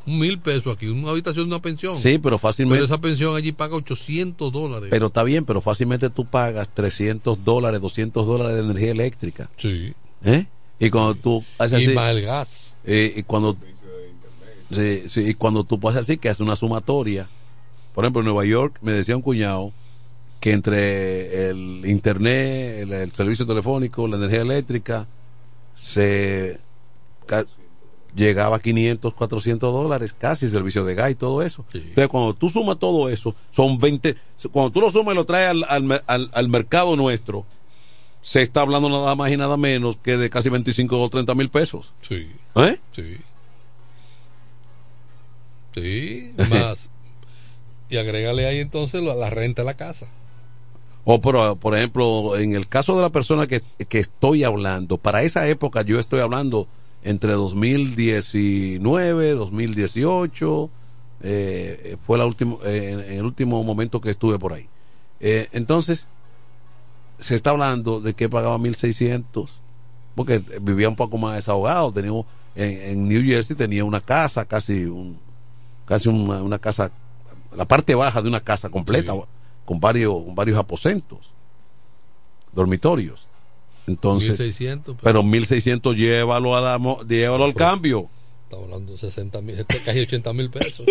[0.07, 1.95] Un mil pesos aquí, una habitación de una pensión.
[1.95, 4.94] sí, pero fácilmente, Pero pero, esa pensión allí paga 800 dólares.
[4.94, 9.49] está bien, pero fácilmente tú pagas 300 dólares, 200 dólares de energía eléctrica.
[9.57, 9.94] sí.
[10.23, 10.45] ¿eh?
[10.80, 12.76] Y cuando tú haces Y así, más el gas.
[12.84, 13.56] eh, y cuando
[14.72, 17.30] sí, sí, y cuando tú pasas así que haces una sumatoria.
[17.93, 19.72] Por ejemplo, en Nueva York me decía un cuñado
[20.41, 25.07] que entre el internet, el, el servicio telefónico, la energía eléctrica,
[25.76, 26.60] se
[28.15, 31.65] llegaba a 500, 400 dólares, casi servicio de gas y todo eso.
[31.72, 31.80] Sí.
[31.80, 34.15] Entonces, cuando tú sumas todo eso, son 20,
[34.52, 35.65] cuando tú lo sumas y lo traes al,
[36.07, 37.45] al- al mercado nuestro,
[38.26, 41.52] se está hablando nada más y nada menos que de casi 25 o 30 mil
[41.52, 41.93] pesos.
[42.02, 42.27] Sí.
[42.56, 42.80] ¿Eh?
[42.91, 43.18] Sí.
[45.76, 46.89] Sí, más.
[47.89, 50.07] y agrégale ahí entonces la, renta de la casa.
[51.03, 55.22] O por, por ejemplo, en el caso de la persona que, que estoy hablando, para
[55.22, 56.68] esa época yo estoy hablando
[57.03, 60.69] entre 2019, 2018,
[61.22, 64.68] eh, fue la última, eh, en, en el último momento que estuve por ahí.
[65.19, 66.07] Eh, entonces,
[67.20, 69.50] se está hablando de que pagaba 1.600,
[70.16, 71.92] porque vivía un poco más desahogado.
[71.92, 72.26] Teníamos,
[72.56, 75.18] en, en New Jersey tenía una casa, casi un,
[75.86, 76.92] casi una, una casa,
[77.56, 79.20] la parte baja de una casa completa, Sí.
[79.66, 81.32] con varios, con varios aposentos.
[82.54, 83.28] dormitorios.
[83.88, 88.10] Entonces, 1600, pero 1600 llévalo, a la llévalo al cambio.
[88.56, 90.86] Estamos hablando de 60 mil, este, casi 80 mil pesos.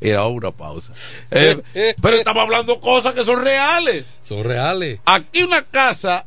[0.00, 0.92] Era una pausa.
[1.32, 1.60] Eh,
[2.00, 4.06] pero estamos hablando cosas que son reales.
[4.20, 5.00] Son reales.
[5.04, 6.24] Aquí una casa,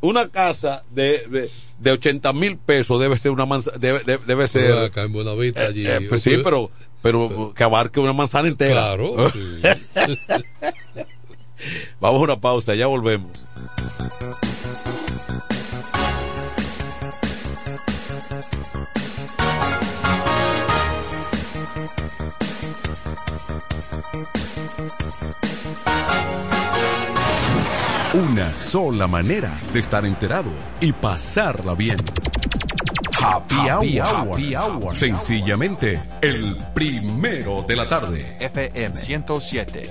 [0.00, 1.48] una casa de, de,
[1.78, 4.66] de 80 mil pesos debe ser una manzana, debe, debe, debe ser.
[4.66, 5.86] Pero acá en Buenavista, allí.
[5.86, 8.72] Eh, pues sí, pero, pero que abarque una manzana entera.
[8.72, 9.62] Claro, sí.
[12.00, 13.30] Vamos a una pausa, ya volvemos.
[28.14, 30.48] Una sola manera de estar enterado
[30.80, 31.98] y pasarla bien.
[33.22, 34.26] Happy, Happy hour.
[34.26, 34.32] Hour.
[34.32, 34.96] Happy Hour.
[34.96, 38.36] Sencillamente, el primero de la tarde.
[38.40, 39.90] FM 107.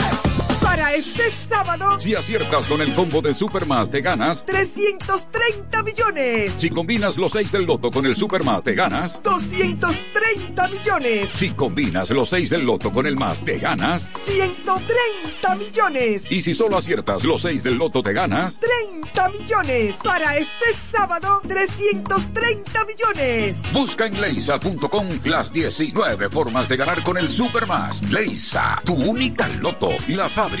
[0.71, 4.45] Para este sábado, Si aciertas con el combo de Supermas, te ganas.
[4.45, 6.53] 330 millones.
[6.53, 9.19] Si combinas los 6 del loto con el Supermas, te ganas.
[9.21, 11.29] 230 millones.
[11.35, 14.17] Si combinas los 6 del loto con el más, te ganas.
[14.23, 16.31] 130 millones.
[16.31, 18.57] Y si solo aciertas los 6 del loto, te ganas.
[18.61, 19.95] 30 millones.
[20.01, 23.61] Para este sábado, 330 millones.
[23.73, 28.01] Busca en leisa.com las 19 formas de ganar con el Supermas.
[28.03, 30.60] Leisa, tu única loto, la fábrica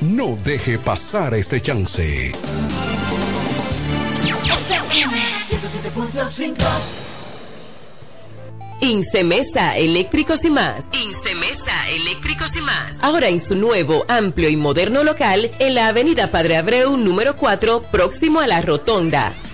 [0.00, 2.32] No deje pasar este chance.
[4.32, 5.16] FM
[5.46, 6.54] 107.5
[8.80, 10.86] Incemesa Eléctricos y más.
[10.94, 12.98] Incemesa Eléctricos y más.
[13.02, 17.82] Ahora en su nuevo, amplio y moderno local en la Avenida Padre Abreu número 4,
[17.92, 19.34] próximo a la Rotonda.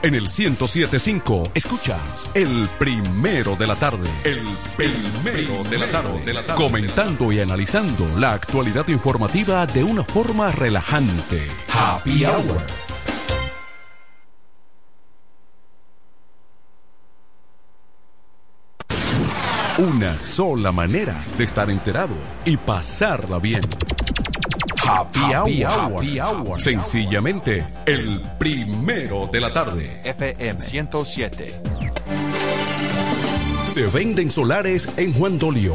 [0.00, 4.08] En el 1075 escuchas el primero de la tarde.
[4.22, 4.46] El
[4.76, 6.54] primero de la tarde.
[6.54, 11.48] Comentando y analizando la actualidad informativa de una forma relajante.
[11.68, 12.62] Happy Hour.
[19.78, 22.14] Una sola manera de estar enterado
[22.44, 23.62] y pasarla bien.
[24.88, 25.92] Happy, Happy Hour.
[25.92, 26.02] Hour.
[26.02, 26.60] Happy Hour.
[26.62, 30.00] Sencillamente, el primero de la tarde.
[30.02, 31.54] FM 107.
[33.66, 35.74] Se venden solares en Juan Dolio,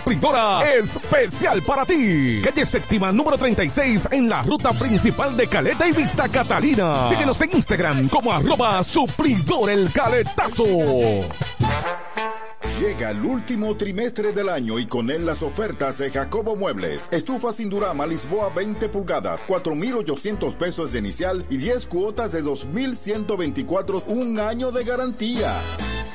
[0.00, 2.40] supridora especial para ti.
[2.42, 7.08] Calle séptima número 36 en la ruta principal de Caleta y Vista Catalina.
[7.10, 10.64] Síguenos en Instagram como arroba supridor el Caletazo.
[12.80, 17.08] Llega el último trimestre del año y con él las ofertas de Jacobo Muebles.
[17.12, 24.04] Estufa sin Durama Lisboa 20 pulgadas, 4,800 pesos de inicial y 10 cuotas de 2,124,
[24.06, 25.52] un año de garantía.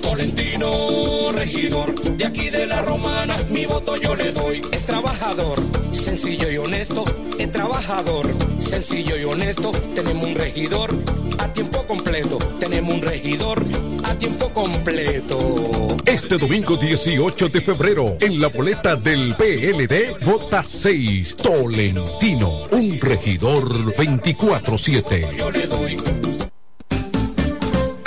[0.02, 4.62] Tolentino, regidor, de aquí de la romana, mi voto yo le doy.
[4.72, 5.58] Es trabajador,
[5.92, 9.70] sencillo y honesto, es trabajador, sencillo y honesto.
[9.94, 10.90] Tenemos un regidor
[11.38, 13.62] a tiempo completo, tenemos un regidor
[14.04, 15.96] a tiempo completo.
[16.04, 23.94] Este domingo 18 de febrero, en la boleta del PLD, vota 6 Tolentino, un regidor
[23.94, 26.21] 24-7.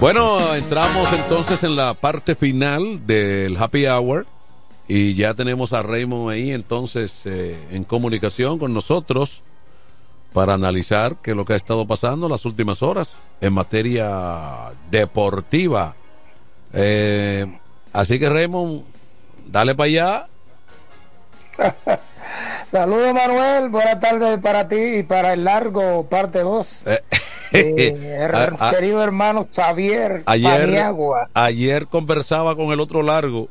[0.00, 4.26] Bueno, entramos entonces en la parte final del Happy Hour
[4.88, 9.42] y ya tenemos a Raymond ahí entonces eh, en comunicación con nosotros
[10.32, 15.94] para analizar qué es lo que ha estado pasando las últimas horas en materia deportiva.
[16.72, 17.58] Eh,
[17.92, 18.82] así que Raymond,
[19.48, 20.28] dale para allá.
[22.70, 26.86] Saludos Manuel, buenas tardes para ti y para el largo parte 2.
[26.86, 27.02] Eh,
[28.60, 31.28] A- a- querido hermano Xavier Ayer, Paniagua.
[31.34, 33.48] ayer conversaba con el otro largo.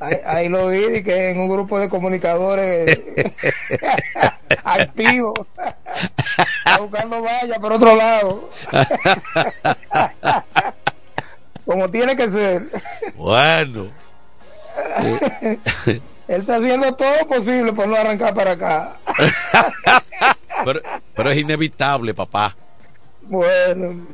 [0.00, 3.04] Ahí, ahí lo vi que en un grupo de comunicadores
[4.64, 8.50] activos está buscando valla por otro lado
[11.64, 12.64] como tiene que ser
[13.14, 13.86] Bueno.
[15.86, 18.96] él está haciendo todo lo posible por no arrancar para acá
[20.64, 20.80] Pero,
[21.14, 22.54] pero es inevitable, papá.
[23.22, 24.06] bueno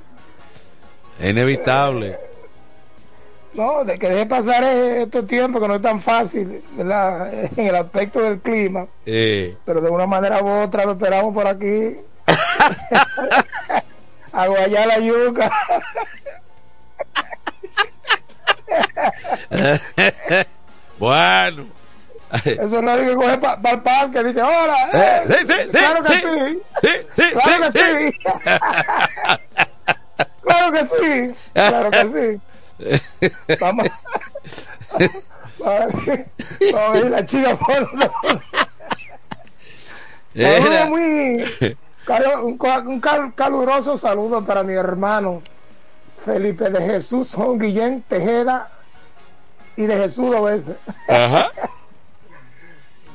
[1.18, 2.18] Es inevitable.
[3.54, 7.32] no de que deje pasar estos tiempos que no es tan fácil ¿verdad?
[7.56, 11.46] en el aspecto del clima Eh, pero de una manera u otra lo esperamos por
[11.46, 11.96] aquí
[14.32, 15.50] a guayar la yuca
[20.98, 21.66] bueno.
[22.44, 26.08] eso no digo coger para el parque dice hola eh, sí, sí, sí, claro que
[26.14, 26.20] sí.
[26.82, 28.18] sí, sí, claro sí, que sí,
[30.42, 31.34] claro que sí.
[31.52, 32.40] Claro que
[32.78, 33.56] sí.
[33.60, 33.86] Vamos.
[35.58, 37.88] Vamos a ver la chica por
[40.88, 41.44] muy
[42.42, 45.42] un, un cal- caluroso saludo para mi hermano
[46.24, 48.68] Felipe de Jesús Juan Guillén Tejeda
[49.76, 50.76] y de Jesús dos veces.
[51.08, 51.50] Ajá.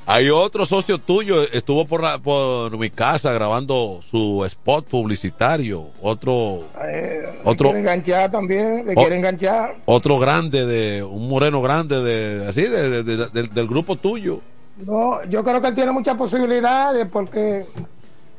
[0.09, 5.87] Hay otro socio tuyo, estuvo por, la- por mi casa grabando su spot publicitario.
[6.01, 9.75] Otro, Eh, Otro- quiere enganchar también, le quiere enganchar.
[9.85, 14.39] otro grande de, un moreno grande de, así, de, de- de- del- del grupo tuyo.
[14.85, 17.65] No, yo creo que él tiene muchas posibilidades porque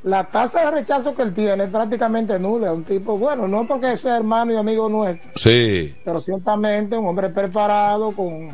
[0.04, 2.72] la tasa de rechazo que él tiene es prácticamente nula.
[2.72, 5.94] Un tipo, bueno, no porque sea hermano y amigo nuestro, Sí.
[6.02, 8.48] pero ciertamente un hombre preparado con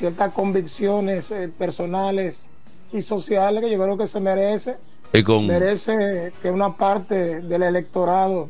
[0.00, 2.46] ciertas convicciones eh, personales
[2.90, 4.76] y sociales que yo creo que se merece.
[5.12, 8.48] Y con, Merece que una parte del electorado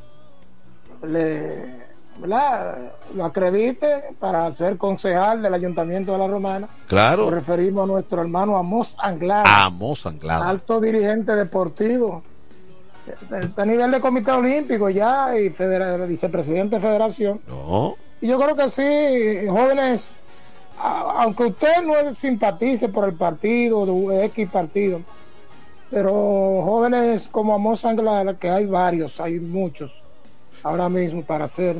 [1.03, 1.81] le
[2.19, 2.79] ¿verdad?
[3.17, 3.89] lo acredite
[4.21, 6.69] para ser concejal del ayuntamiento de la Romana.
[6.87, 7.25] Claro.
[7.25, 10.49] Nos referimos a nuestro hermano Amos Anglada, Amos Anglada.
[10.49, 12.23] alto dirigente deportivo.
[13.43, 17.41] Está a nivel de comité olímpico ya y federa- vicepresidente de federación.
[17.49, 17.97] No.
[18.21, 20.13] Y yo creo que sí, jóvenes,
[20.82, 25.01] aunque usted no simpatice por el partido, de X partido,
[25.90, 26.12] pero
[26.65, 30.02] jóvenes como Amos Anglada, que hay varios, hay muchos
[30.62, 31.77] ahora mismo para hacer,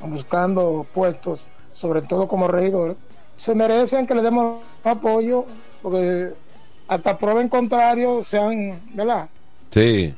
[0.00, 2.96] buscando puestos, sobre todo como regidores,
[3.34, 5.44] se merecen que le demos apoyo,
[5.82, 6.32] porque
[6.88, 9.28] hasta prueba en contrario se han, ¿verdad?
[9.70, 10.14] Sí.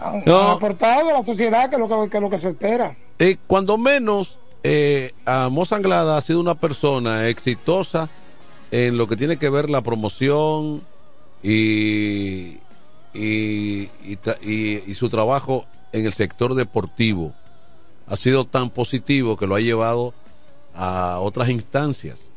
[0.00, 0.42] Han, No.
[0.42, 2.96] han aportado a la sociedad que es lo que, que es lo que se espera.
[3.18, 8.08] Eh, cuando menos, eh, Amos Anglada ha sido una persona exitosa
[8.70, 10.82] en lo que tiene que ver la promoción
[11.42, 12.56] y,
[13.12, 13.88] y,
[14.94, 17.34] su trabajo en el sector deportivo.
[18.06, 20.14] Ha sido tan positivo que lo ha llevado
[20.74, 22.30] a otras instancias,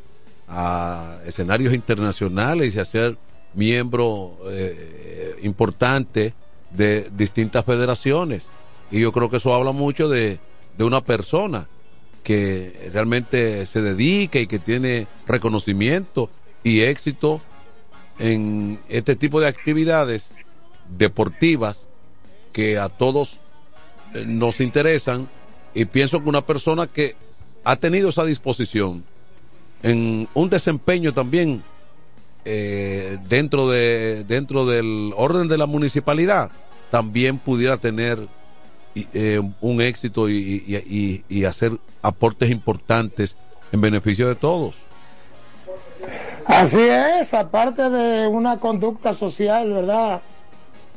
[0.50, 3.18] a escenarios internacionales y a ser
[3.54, 6.34] miembro eh, importante
[6.72, 8.50] de distintas federaciones.
[8.92, 10.40] Y yo creo que eso habla mucho de,
[10.78, 11.68] de una persona
[12.28, 16.30] que realmente se dedica y que tiene reconocimiento
[16.62, 17.40] y éxito
[18.20, 20.34] en este tipo de actividades
[20.90, 21.88] deportivas
[22.52, 23.40] que a todos
[24.14, 25.30] eh, nos interesan.
[25.74, 27.16] Y pienso que una persona que
[27.64, 29.06] ha tenido esa disposición
[29.82, 31.64] en un desempeño también
[32.44, 36.52] eh, dentro de dentro del orden de la municipalidad
[36.92, 38.28] también pudiera tener
[39.00, 40.76] y, eh, un éxito y, y-
[41.30, 43.36] y- y hacer aportes importantes
[43.72, 44.76] en beneficio de todos.
[46.46, 50.22] Así es, aparte de una conducta social, ¿verdad?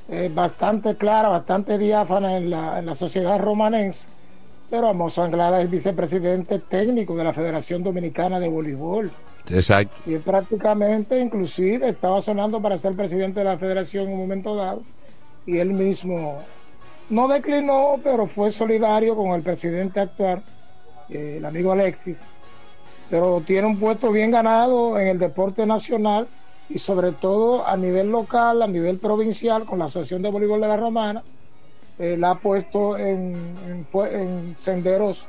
[0.08, 4.06] Eh, bastante clara, bastante diáfana en la, en la sociedad romanense.
[4.70, 9.10] pero Amos Anglada es vicepresidente técnico de la Federación Dominicana de Voleibol.
[9.50, 9.96] Exacto.
[10.06, 14.82] Y prácticamente, inclusive, estaba sonando para ser presidente de la federación en un momento dado.
[15.44, 16.38] Y él mismo
[17.10, 20.42] no declinó, pero fue solidario con el presidente actual,
[21.10, 22.22] eh, el amigo Alexis.
[23.10, 26.28] Pero tiene un puesto bien ganado en el deporte nacional
[26.68, 30.68] y sobre todo a nivel local, a nivel provincial, con la Asociación de Voleibol de
[30.68, 31.22] la Romana.
[31.98, 33.36] eh, la ha puesto en,
[34.56, 35.28] senderos,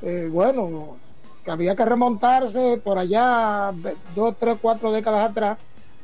[0.00, 0.96] eh, bueno,
[1.44, 3.72] que había que remontarse por allá
[4.14, 5.58] dos, tres, cuatro décadas atrás,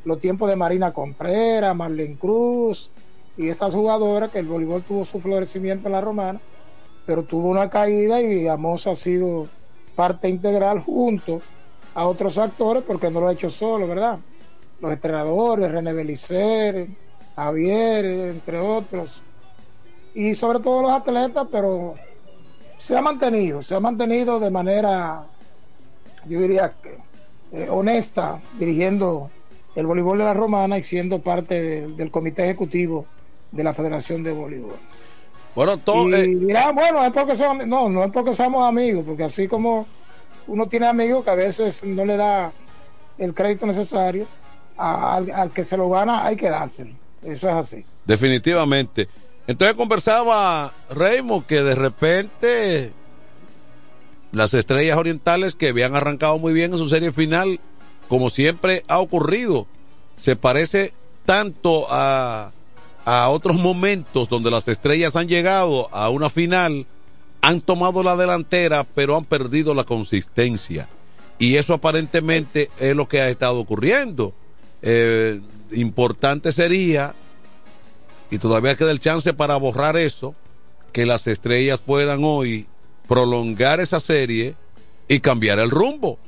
[0.05, 2.93] los tiempos de Marina Contreras, Marlene Cruz
[3.39, 6.41] y esas jugadoras que el voleibol tuvo su florecimiento en la romana,
[7.07, 9.47] pero tuvo una caída y Amos ha sido
[9.95, 11.41] parte integral junto
[11.95, 14.19] a otros actores porque no lo ha hecho solo, ¿verdad?
[14.81, 16.89] Los entrenadores, René Belicer,
[17.37, 19.23] Javier, entre otros,
[20.15, 21.95] y sobre todo los atletas, pero
[22.77, 25.23] se ha mantenido, se ha mantenido de manera,
[26.27, 26.73] yo diría
[27.53, 29.31] eh, honesta, dirigiendo
[29.77, 33.07] el voleibol de la Romana y siendo parte de- del comité ejecutivo
[33.53, 34.75] de la Federación de Voleibol.
[35.55, 39.25] Bueno, todo, y dirán, bueno, es porque somos, no, no es porque somos amigos, porque
[39.25, 39.87] así como
[40.47, 42.53] uno tiene amigos que a veces no le da
[43.19, 44.27] el crédito necesario,
[44.77, 46.93] a- al, al que se lo gana hay que dárselo.
[47.23, 47.85] Eso es así.
[48.05, 49.09] Definitivamente.
[49.49, 52.93] Entonces conversaba Raymond que de repente
[54.31, 57.59] las estrellas orientales que habían arrancado muy bien en su serie final,
[58.09, 59.67] como siempre ha ocurrido,
[60.17, 60.93] se parece
[61.25, 62.53] tanto a,
[63.11, 66.85] a otros momentos donde las estrellas han llegado a una final,
[67.41, 70.91] han tomado la delantera, pero han perdido la consistencia.
[71.39, 74.35] Y eso aparentemente es lo que ha estado ocurriendo.
[74.83, 75.41] Eh,
[75.73, 77.15] importante sería
[78.31, 80.35] y todavía queda el chance para borrar eso,
[80.93, 82.67] que las estrellas puedan hoy
[83.07, 84.55] prolongar esa serie
[85.09, 86.19] y cambiar el rumbo.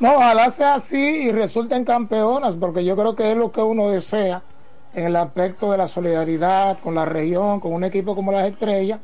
[0.00, 3.90] No, ojalá sea así y resulten campeonas, porque yo creo que es lo que uno
[3.90, 4.42] desea
[4.94, 9.00] en el aspecto de la solidaridad con la región, con un equipo como las estrellas,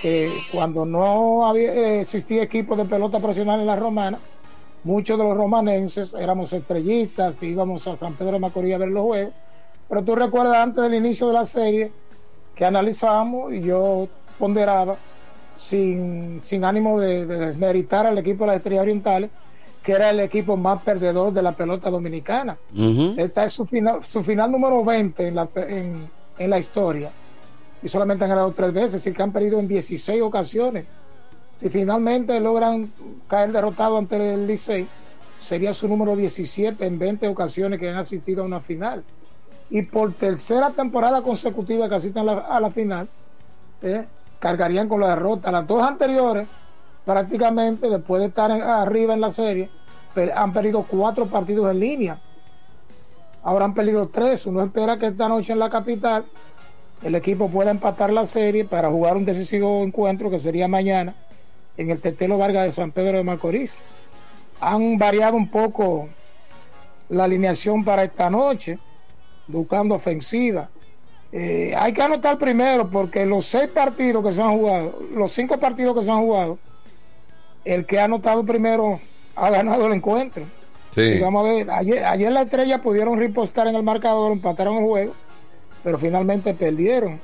[0.00, 4.18] que cuando no había, eh, existía equipo de pelota profesional en la romana,
[4.84, 9.04] muchos de los romanenses éramos estrellistas, íbamos a San Pedro de Macorís a ver los
[9.04, 9.32] juegos,
[9.88, 11.92] pero tú recuerdas antes del inicio de la serie
[12.54, 14.08] que analizábamos y yo
[14.38, 14.96] ponderaba
[15.56, 19.30] sin, sin ánimo de desmeritar al equipo de las estrellas orientales,
[19.88, 22.58] que era el equipo más perdedor de la pelota dominicana.
[23.16, 27.10] Esta es su final, su final número 20 en la, en, en la historia.
[27.82, 30.84] Y solamente han ganado tres veces, es decir, que han perdido en 16 ocasiones.
[31.52, 32.92] Si finalmente logran
[33.28, 34.86] caer derrotados ante el Licey,
[35.38, 39.02] sería su número 17 en 20 ocasiones que han asistido a una final.
[39.70, 43.08] Y por tercera temporada consecutiva que asisten a la, a la final,
[43.80, 44.04] ¿eh?
[44.38, 45.50] cargarían con la derrota.
[45.50, 46.46] Las dos anteriores,
[47.08, 49.70] prácticamente después de estar arriba en la serie,
[50.36, 52.20] han perdido cuatro partidos en línea.
[53.42, 54.44] Ahora han perdido tres.
[54.44, 56.26] Uno espera que esta noche en la capital
[57.02, 61.14] el equipo pueda empatar la serie para jugar un decisivo encuentro que sería mañana
[61.78, 63.74] en el Tetelo Vargas de San Pedro de Macorís.
[64.60, 66.10] Han variado un poco
[67.08, 68.78] la alineación para esta noche,
[69.46, 70.68] buscando ofensiva.
[71.32, 75.58] Eh, hay que anotar primero porque los seis partidos que se han jugado, los cinco
[75.58, 76.58] partidos que se han jugado,
[77.64, 79.00] el que ha anotado primero
[79.34, 80.44] ha ganado el encuentro.
[80.94, 81.22] Sí.
[81.22, 85.14] A ver, ayer, ayer la estrella pudieron ripostar en el marcador, empataron el juego,
[85.84, 87.20] pero finalmente perdieron.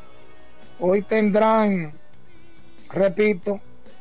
[0.78, 1.92] Hoy tendrán,
[2.90, 3.60] repito,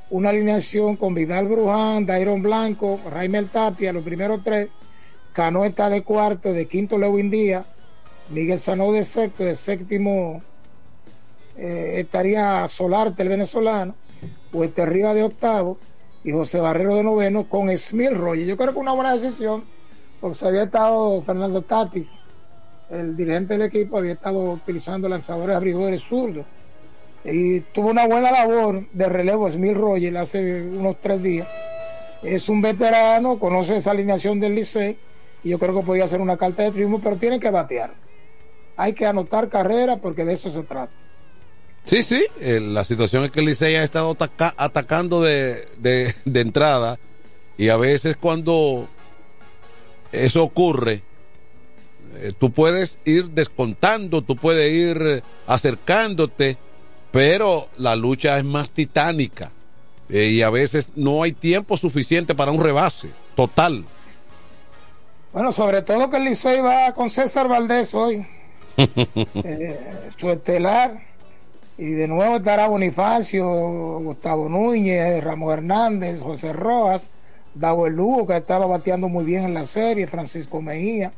[0.10, 4.70] una alineación con Vidal Bruján, Dairon Blanco, Raimel Tapia, los primeros tres,
[5.34, 7.66] Cano está de cuarto, de quinto Lewin Díaz,
[8.30, 10.44] Miguel Sanó de sexto, de séptimo
[11.58, 13.96] eh, estaría Solarte, el venezolano,
[14.52, 15.80] Hueste Riva de octavo
[16.24, 18.46] y José Barrero de noveno con Smith Roger.
[18.46, 19.64] Yo creo que una buena decisión,
[20.22, 22.14] porque se había estado Fernando Tatis,
[22.90, 26.46] el dirigente del equipo, había estado utilizando lanzadores abridores zurdos
[27.26, 31.48] y tuvo una buena labor de relevo Smith Roger hace unos tres días.
[32.22, 34.98] Es un veterano, conoce esa alineación del Licey
[35.44, 37.92] y yo creo que podía hacer una carta de triunfo, pero tiene que batear.
[38.76, 40.92] Hay que anotar carrera porque de eso se trata.
[41.86, 46.16] Sí, sí, eh, la situación es que el Licey ha estado ataca- atacando de, de,
[46.26, 46.98] de entrada
[47.58, 48.88] y a veces cuando
[50.12, 51.02] eso ocurre,
[52.16, 56.58] eh, tú puedes ir descontando, tú puedes ir acercándote,
[57.12, 59.52] pero la lucha es más titánica
[60.10, 63.84] eh, y a veces no hay tiempo suficiente para un rebase total.
[65.34, 68.26] Bueno, sobre todo que el Licey va con César Valdés hoy,
[68.78, 69.80] eh,
[70.18, 71.13] su estelar,
[71.84, 73.46] Y de nuevo estará Bonifacio,
[74.00, 77.10] Gustavo Núñez, Ramos Hernández, José Rojas,
[77.56, 81.12] Dago El Lugo, que estaba bateando muy bien en la serie, Francisco Mejía,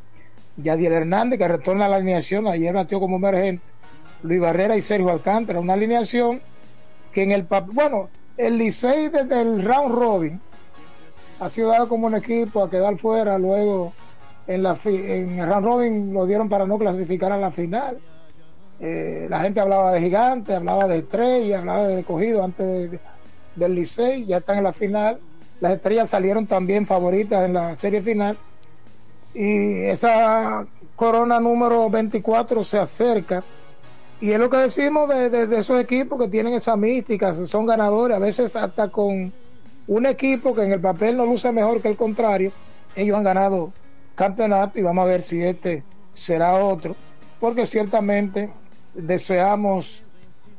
[0.57, 3.63] Yadiel Hernández, que retorna a la alineación, ayer batió como emergente,
[4.23, 6.41] Luis Barrera y Sergio Alcántara, una alineación
[7.13, 10.41] que en el papel, bueno, el Licey desde el round robin
[11.41, 13.93] ha sido dado como un equipo a quedar fuera, luego
[14.47, 17.99] en, la, en el round robin lo dieron para no clasificar a la final.
[18.79, 23.01] Eh, la gente hablaba de gigante, hablaba de estrella, hablaba de cogido antes de-
[23.53, 25.21] del Licey, ya están en la final.
[25.59, 28.37] Las estrellas salieron también favoritas en la serie final.
[29.33, 33.47] Y esa corona número 24 se acerca.
[34.19, 37.65] Y es lo que decimos de, de- de esos equipos que tienen esa mística, son
[37.65, 39.35] ganadores, a veces hasta con
[39.87, 42.53] un equipo que en el papel no luce mejor que el contrario,
[42.93, 43.75] ellos han ganado
[44.15, 46.97] campeonato y vamos a ver si este será otro,
[47.39, 48.53] porque ciertamente
[48.95, 50.01] deseamos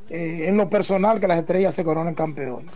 [0.09, 2.71] eh, en lo personal que las estrellas se coronen campeones.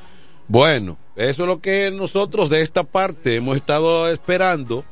[0.48, 4.84] Bueno, eso es lo que nosotros de esta parte hemos estado esperando,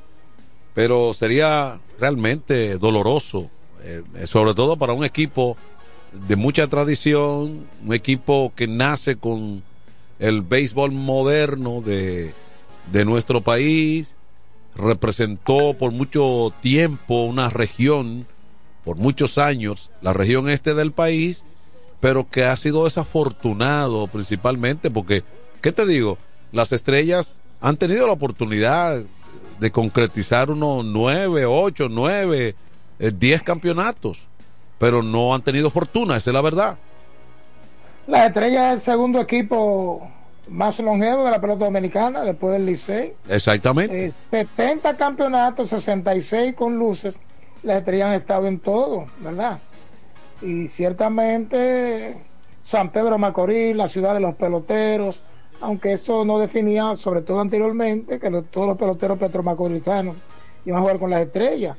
[0.73, 3.49] pero sería realmente doloroso,
[3.83, 5.57] eh, sobre todo para un equipo
[6.27, 9.63] de mucha tradición, un equipo que nace con
[10.19, 12.33] el béisbol moderno de,
[12.91, 14.15] de nuestro país,
[14.75, 18.25] representó por mucho tiempo una región,
[18.83, 21.45] por muchos años, la región este del país,
[21.99, 25.23] pero que ha sido desafortunado principalmente porque,
[25.61, 26.17] ¿qué te digo?
[26.51, 29.01] Las estrellas han tenido la oportunidad
[29.59, 32.55] de concretizar unos nueve, ocho, nueve,
[32.99, 34.27] eh, diez campeonatos,
[34.77, 36.77] pero no han tenido fortuna, esa es la verdad.
[38.07, 40.09] Las estrellas es el segundo equipo
[40.47, 43.13] más longevo de la pelota dominicana después del Licey.
[43.29, 44.07] Exactamente.
[44.07, 47.19] Eh, 70 campeonatos, 66 con luces.
[47.63, 49.59] Las estrellas han estado en todo, ¿verdad?
[50.41, 52.15] Y ciertamente
[52.61, 55.23] San Pedro Macorís, la ciudad de los peloteros,
[55.61, 60.15] aunque esto no definía, sobre todo anteriormente, que todos los peloteros petromacorizanos
[60.65, 61.77] iban a jugar con las estrellas.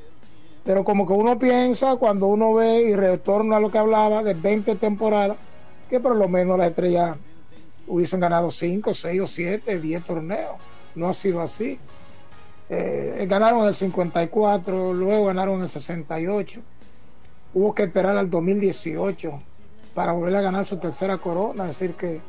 [0.64, 4.34] Pero como que uno piensa cuando uno ve y retorna a lo que hablaba de
[4.34, 5.38] 20 temporadas,
[5.88, 7.16] que por lo menos las estrellas
[7.86, 10.56] hubiesen ganado 5, 6 o 7, 10 torneos.
[10.94, 11.78] No ha sido así.
[12.72, 16.60] Eh, ganaron en el 54, luego ganaron en el 68.
[17.52, 19.40] Hubo que esperar al 2018
[19.92, 21.64] para volver a ganar su tercera corona.
[21.68, 22.20] Es decir, que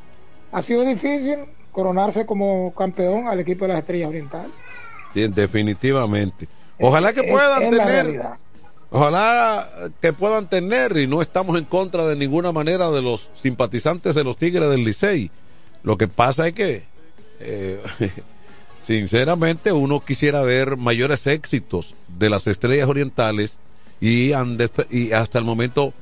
[0.52, 1.40] ha sido difícil
[1.72, 4.52] coronarse como campeón al equipo de las Estrellas Orientales.
[5.14, 6.48] Sí, definitivamente.
[6.80, 8.22] Ojalá que puedan es tener,
[8.90, 9.68] ojalá
[10.02, 14.24] que puedan tener, y no estamos en contra de ninguna manera de los simpatizantes de
[14.24, 15.30] los Tigres del Licey.
[15.84, 16.84] Lo que pasa es que,
[17.40, 17.82] eh,
[18.86, 23.60] sinceramente, uno quisiera ver mayores éxitos de las estrellas orientales
[24.00, 24.32] y,
[24.90, 25.94] y hasta el momento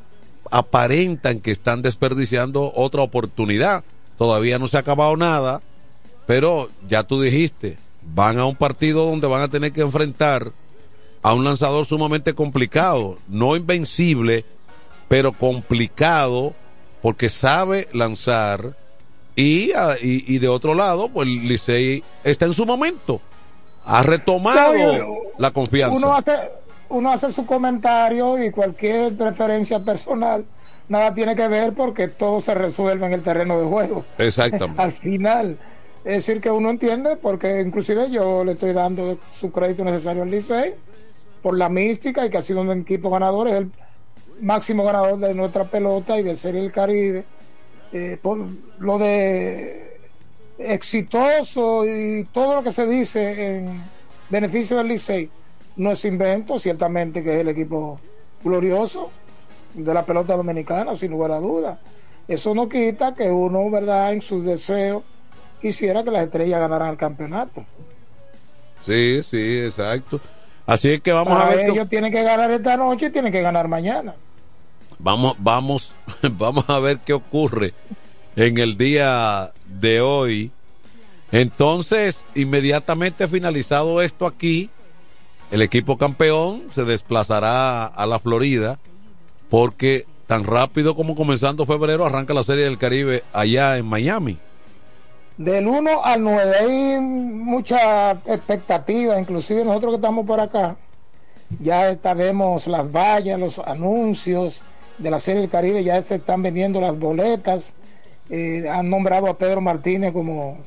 [0.52, 3.84] aparentan que están desperdiciando otra oportunidad.
[4.18, 5.62] Todavía no se ha acabado nada,
[6.26, 7.78] pero ya tú dijiste,
[8.14, 10.52] van a un partido donde van a tener que enfrentar
[11.22, 14.46] a un lanzador sumamente complicado, no invencible,
[15.08, 16.54] pero complicado
[17.02, 18.76] porque sabe lanzar
[19.40, 23.22] y, ah, y, y de otro lado, pues Licey está en su momento,
[23.86, 24.74] ha retomado
[25.38, 25.96] la confianza.
[25.96, 26.34] Uno hace,
[26.90, 30.46] uno hace su comentario y cualquier preferencia personal,
[30.90, 34.06] nada tiene que ver porque todo se resuelve en el terreno de juego.
[34.18, 34.82] Exactamente.
[34.82, 35.58] Al final.
[36.04, 40.32] Es decir, que uno entiende, porque inclusive yo le estoy dando su crédito necesario al
[40.32, 40.74] Licey
[41.42, 43.72] por la mística y que ha sido un equipo ganador, es el
[44.42, 47.26] máximo ganador de nuestra pelota y de Serie del Caribe.
[47.92, 48.38] Eh, por
[48.80, 50.00] lo de
[50.60, 53.82] exitoso y todo lo que se dice en
[54.30, 55.30] beneficio del Licey
[55.78, 58.00] no es invento, ciertamente que es el equipo
[58.44, 59.10] glorioso
[59.74, 61.80] de la pelota dominicana, sin lugar a dudas.
[62.28, 65.04] Eso no quita que uno, ¿verdad?, en sus deseos
[65.62, 67.66] quisiera que las estrellas ganaran el campeonato.
[68.84, 70.20] Sí, sí, exacto.
[70.66, 71.70] Así es que vamos Para a ver.
[71.70, 74.14] ellos tienen que ganar esta noche y tienen que ganar mañana.
[75.00, 75.94] Vamos, vamos,
[76.34, 77.74] vamos a ver qué ocurre
[78.36, 80.52] en el día de hoy.
[81.32, 84.70] Entonces, inmediatamente finalizado esto aquí,
[85.52, 88.78] el equipo campeón se desplazará a la Florida
[89.50, 94.38] porque tan rápido como comenzando febrero arranca la Serie del Caribe allá en Miami.
[95.38, 100.76] Del 1 al 9 hay mucha expectativa, inclusive nosotros que estamos por acá,
[101.62, 104.62] ya sabemos las vallas, los anuncios
[105.00, 107.76] de la Serie del Caribe, ya se están vendiendo las boletas,
[108.30, 110.58] eh, han nombrado a Pedro Martínez como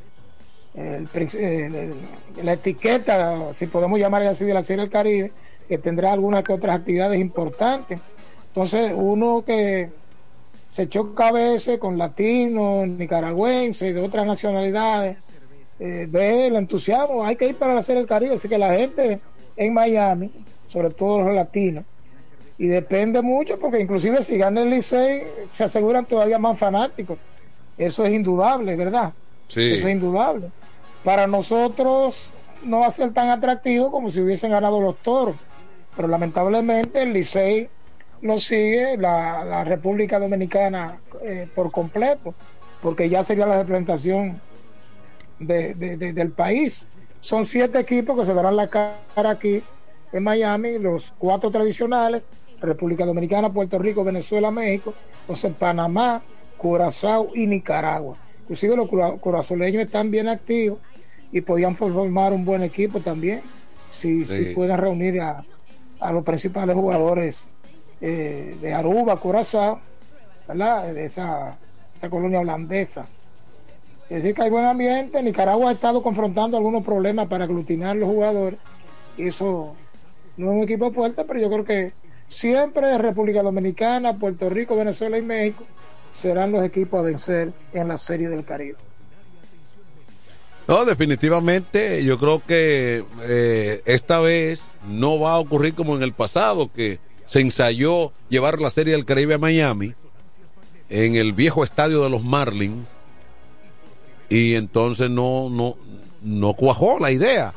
[0.75, 1.05] eh,
[1.35, 1.95] el-
[2.43, 5.33] la etiqueta, si podemos llamar así, de la Serie del Caribe,
[5.69, 8.01] que tendrá algunas que otras actividades importantes.
[8.49, 9.91] Entonces, uno que
[10.69, 15.19] se choca a veces con latinos, nicaragüenses, de otras nacionalidades.
[15.79, 18.75] Eh, ve el entusiasmo, hay que ir para la Serie del Caribe, así que la
[18.75, 19.21] gente
[19.57, 20.31] en Miami,
[20.69, 21.85] sobre todo los latinos,
[22.63, 27.19] y depende mucho porque inclusive si gana el Licey se aseguran todavía más fanáticos.
[27.77, 29.13] Eso es indudable, ¿verdad?
[29.49, 29.73] Sí.
[29.73, 30.49] Eso es indudable.
[31.03, 32.31] Para nosotros
[32.65, 35.35] no va a ser tan atractivo como si hubiesen ganado los toros,
[35.97, 37.69] pero lamentablemente el Licey
[38.21, 42.33] lo sigue la, la República Dominicana eh, por completo,
[42.81, 44.41] porque ya sería la representación
[45.41, 46.87] de- de- de- del país.
[47.21, 48.95] Son siete equipos que se verán la cara
[49.31, 49.61] aquí
[50.13, 52.25] en Miami, los cuatro tradicionales,
[52.63, 56.23] República Dominicana, Puerto Rico, Venezuela, México, entonces Panamá,
[56.57, 58.17] Curazao y Nicaragua.
[58.43, 58.89] Inclusive los
[59.21, 60.79] curazoleños están bien activos
[61.33, 63.41] y podían formar un buen equipo también
[63.89, 64.47] si, Sí.
[64.47, 65.45] si pueden reunir a,
[66.01, 67.51] a los principales jugadores
[68.01, 69.81] eh, de Aruba, Curazao,
[70.49, 70.93] ¿verdad?
[70.93, 71.57] De esa,
[71.97, 73.07] esa colonia holandesa.
[74.11, 75.23] Es decir, que hay buen ambiente.
[75.23, 78.59] Nicaragua ha estado confrontando algunos problemas para aglutinar los jugadores.
[79.17, 79.75] Y eso
[80.37, 81.93] no es un equipo fuerte, pero yo creo que
[82.33, 85.67] siempre República Dominicana, Puerto Rico, Venezuela y México
[86.11, 88.79] serán los equipos a vencer en la Serie del Caribe.
[90.67, 96.13] No, definitivamente, yo creo que eh, esta vez no va a ocurrir como en el
[96.13, 99.95] pasado, que se ensayó llevar la Serie del Caribe a Miami,
[100.89, 102.89] en el viejo estadio de los Marlins,
[104.29, 105.77] y entonces no, no,
[106.23, 107.53] no cuajó la idea.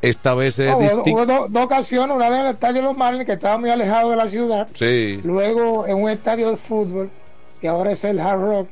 [0.00, 1.10] Esta vez es No, distinto.
[1.10, 3.70] hubo do- dos ocasiones, una vez en el estadio de los Marlins, que estaba muy
[3.70, 7.10] alejado de la ciudad, Sí, luego en un estadio de fútbol,
[7.60, 8.68] que ahora es el Hard Rock,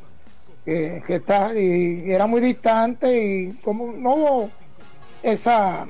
[0.65, 4.51] que, que está, y, y era muy distante, y como no hubo
[5.23, 5.87] esa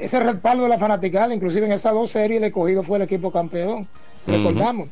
[0.00, 3.32] ese respaldo de la fanaticada, inclusive en esas dos series el escogido fue el equipo
[3.32, 3.88] campeón,
[4.26, 4.88] recordamos.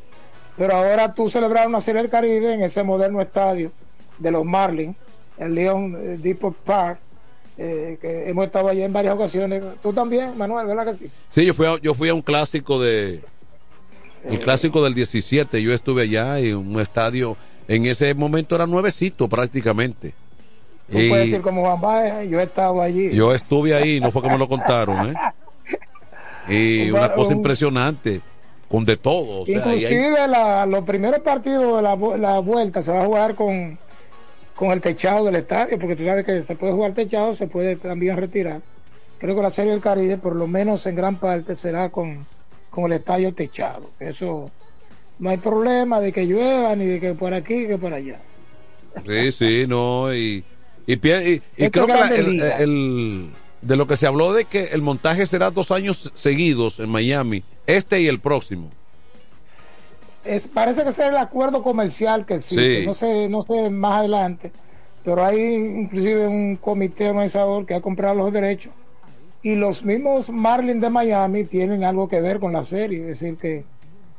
[0.57, 3.71] Pero ahora tú celebrar una serie del Caribe en ese moderno estadio
[4.17, 4.97] de los Marlins,
[5.37, 6.99] el Leon eh, Depot Park,
[7.57, 9.63] eh, que hemos estado allí en varias ocasiones.
[9.81, 11.09] Tú también, Manuel, ¿verdad que sí?
[11.29, 13.21] sí, yo fui a, yo fui a un clásico de,
[14.29, 19.27] el clásico del 17, yo estuve allá en un estadio, en ese momento era nuevecito
[19.27, 20.13] prácticamente.
[20.91, 23.13] Tú Y- puedes decir como Juan Baez, yo he estado allí.
[23.13, 25.13] Yo estuve ahí, no fue que me lo contaron, ¿eh?
[26.49, 28.21] Y Un una cosa un- impresionante,
[28.69, 29.41] con de todo.
[29.41, 33.01] O sea, ahí hay- Inclusive la- los primeros partidos de la, la vuelta se va
[33.01, 33.77] a jugar con,
[34.57, 37.75] con el techado del estadio, porque tú sabes que se puede jugar techado, se puede
[37.75, 38.61] también retirar.
[39.19, 42.25] Creo que la Serie del Caribe, por lo menos en gran parte, será con,
[42.71, 43.91] con el estadio techado.
[43.99, 44.49] Eso
[45.19, 48.19] no hay problema de que llueva, ni de que por aquí, que por allá.
[49.05, 50.43] Sí, sí, no, y,
[50.87, 53.29] y, y- y creo que la- el, el-
[53.61, 57.43] de lo que se habló de que el montaje será dos años seguidos en Miami,
[57.67, 58.71] este y el próximo.
[60.27, 62.85] Es, parece que es el acuerdo comercial que existe, Sí.
[62.85, 64.51] no sé, no sé más adelante,
[65.03, 68.73] pero hay inclusive un comité organizador que ha comprado los derechos
[69.41, 73.37] y los mismos Marlins de Miami tienen algo que ver con la serie, es decir
[73.37, 73.65] que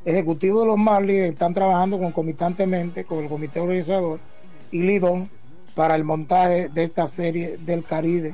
[0.05, 4.19] ejecutivos de los Marlins están trabajando concomitantemente con el comité organizador
[4.71, 5.29] y Lidón
[5.75, 8.33] para el montaje de esta serie del Caribe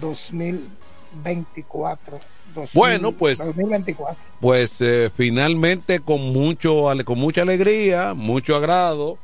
[0.00, 2.18] 2024.
[2.54, 4.16] 2000, Bueno, pues- 2024.
[4.40, 9.18] Pues eh, finalmente con mucho con mucha alegría, mucho agrado,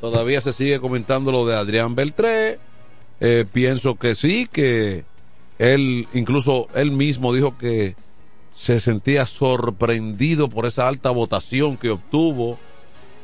[0.00, 2.58] todavía se sigue comentando lo de Adrián Beltré.
[3.20, 5.04] Eh, pienso que sí, que
[5.58, 7.94] él incluso él mismo dijo que
[8.56, 12.58] se sentía sorprendido por esa alta votación que obtuvo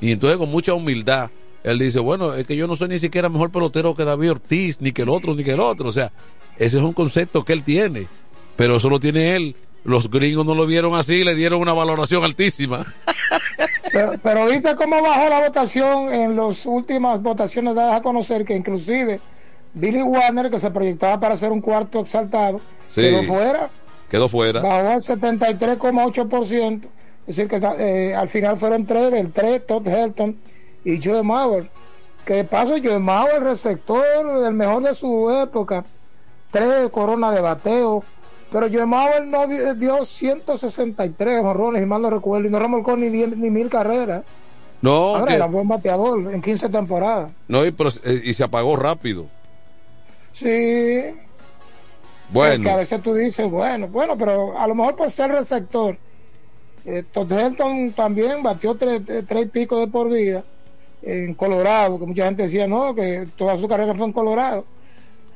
[0.01, 1.31] y entonces con mucha humildad
[1.65, 4.81] él dice, bueno, es que yo no soy ni siquiera mejor pelotero que David Ortiz,
[4.81, 6.13] ni que el otro, ni que el otro, o sea,
[6.57, 8.07] ese es un concepto que él tiene,
[8.59, 9.57] pero eso lo tiene él.
[9.85, 12.85] Los gringos no lo vieron así, le dieron una valoración altísima.
[13.91, 18.55] Pero, pero viste cómo bajó la votación en las últimas votaciones dadas a conocer que
[18.55, 19.19] inclusive
[19.73, 22.61] Billy Warner, que se proyectaba para ser un cuarto exaltado,
[22.91, 23.01] Sí.
[23.01, 23.71] quedó fuera,
[24.11, 24.61] Quedó fuera.
[24.61, 26.83] bajó al 73,8%,
[27.27, 30.37] es decir, que eh, al final fueron tres, el 3, Todd Helton
[30.85, 31.71] y Joe Mauer,
[32.27, 35.85] que de paso Joe Mauer, receptor del mejor de su época,
[36.51, 38.05] tres coronas de bateo,
[38.53, 42.97] pero Joe Mauer no dio, dio 163 honrones, y mal no recuerdo, y no remolcó
[42.97, 44.23] ni, diez- ni mil carreras.
[44.81, 47.33] No, Ahora que- era buen bateador en 15 temporadas.
[47.49, 49.27] no y, pero, eh, y se apagó rápido.
[50.33, 51.03] Sí.
[52.31, 52.62] Bueno.
[52.65, 55.97] Que a veces tú dices, bueno, bueno, pero a lo mejor por ser receptor.
[56.85, 60.45] Eh, Todd Helton también batió tres, tres- tres y pico de por vida
[61.03, 64.65] en Colorado, que mucha gente decía, no, que toda su carrera fue en Colorado.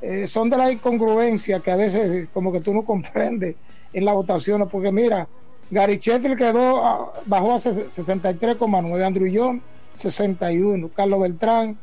[0.03, 3.55] Eh, son de la incongruencia que a veces como que tú no comprendes
[3.93, 5.29] en la votación, porque mira,
[5.71, 9.63] Gary Sheffield quedó, a- bajó a ses- 63,9, Andrew John
[9.95, 10.91] 61.
[10.95, 11.79] Carlos Beltrán,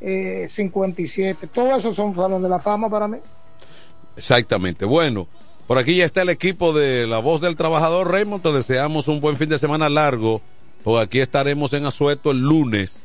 [0.00, 1.46] eh, 57.
[1.46, 3.18] Todos esos son salones de la fama para mí.
[4.16, 4.84] Exactamente.
[4.84, 5.26] Bueno,
[5.66, 8.42] por aquí ya está el equipo de La Voz del Trabajador, Raymond.
[8.42, 10.40] Te deseamos un buen fin de semana largo.
[10.82, 13.02] Por aquí estaremos en Azueto el lunes.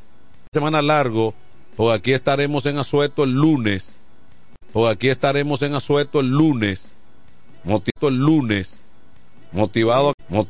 [0.52, 1.34] Semana largo.
[1.76, 3.96] Por aquí estaremos en Azueto el lunes.
[4.76, 6.92] Por aquí estaremos en Azueto el lunes.
[7.64, 8.82] Motivado el lunes.
[9.54, 10.12] Motivado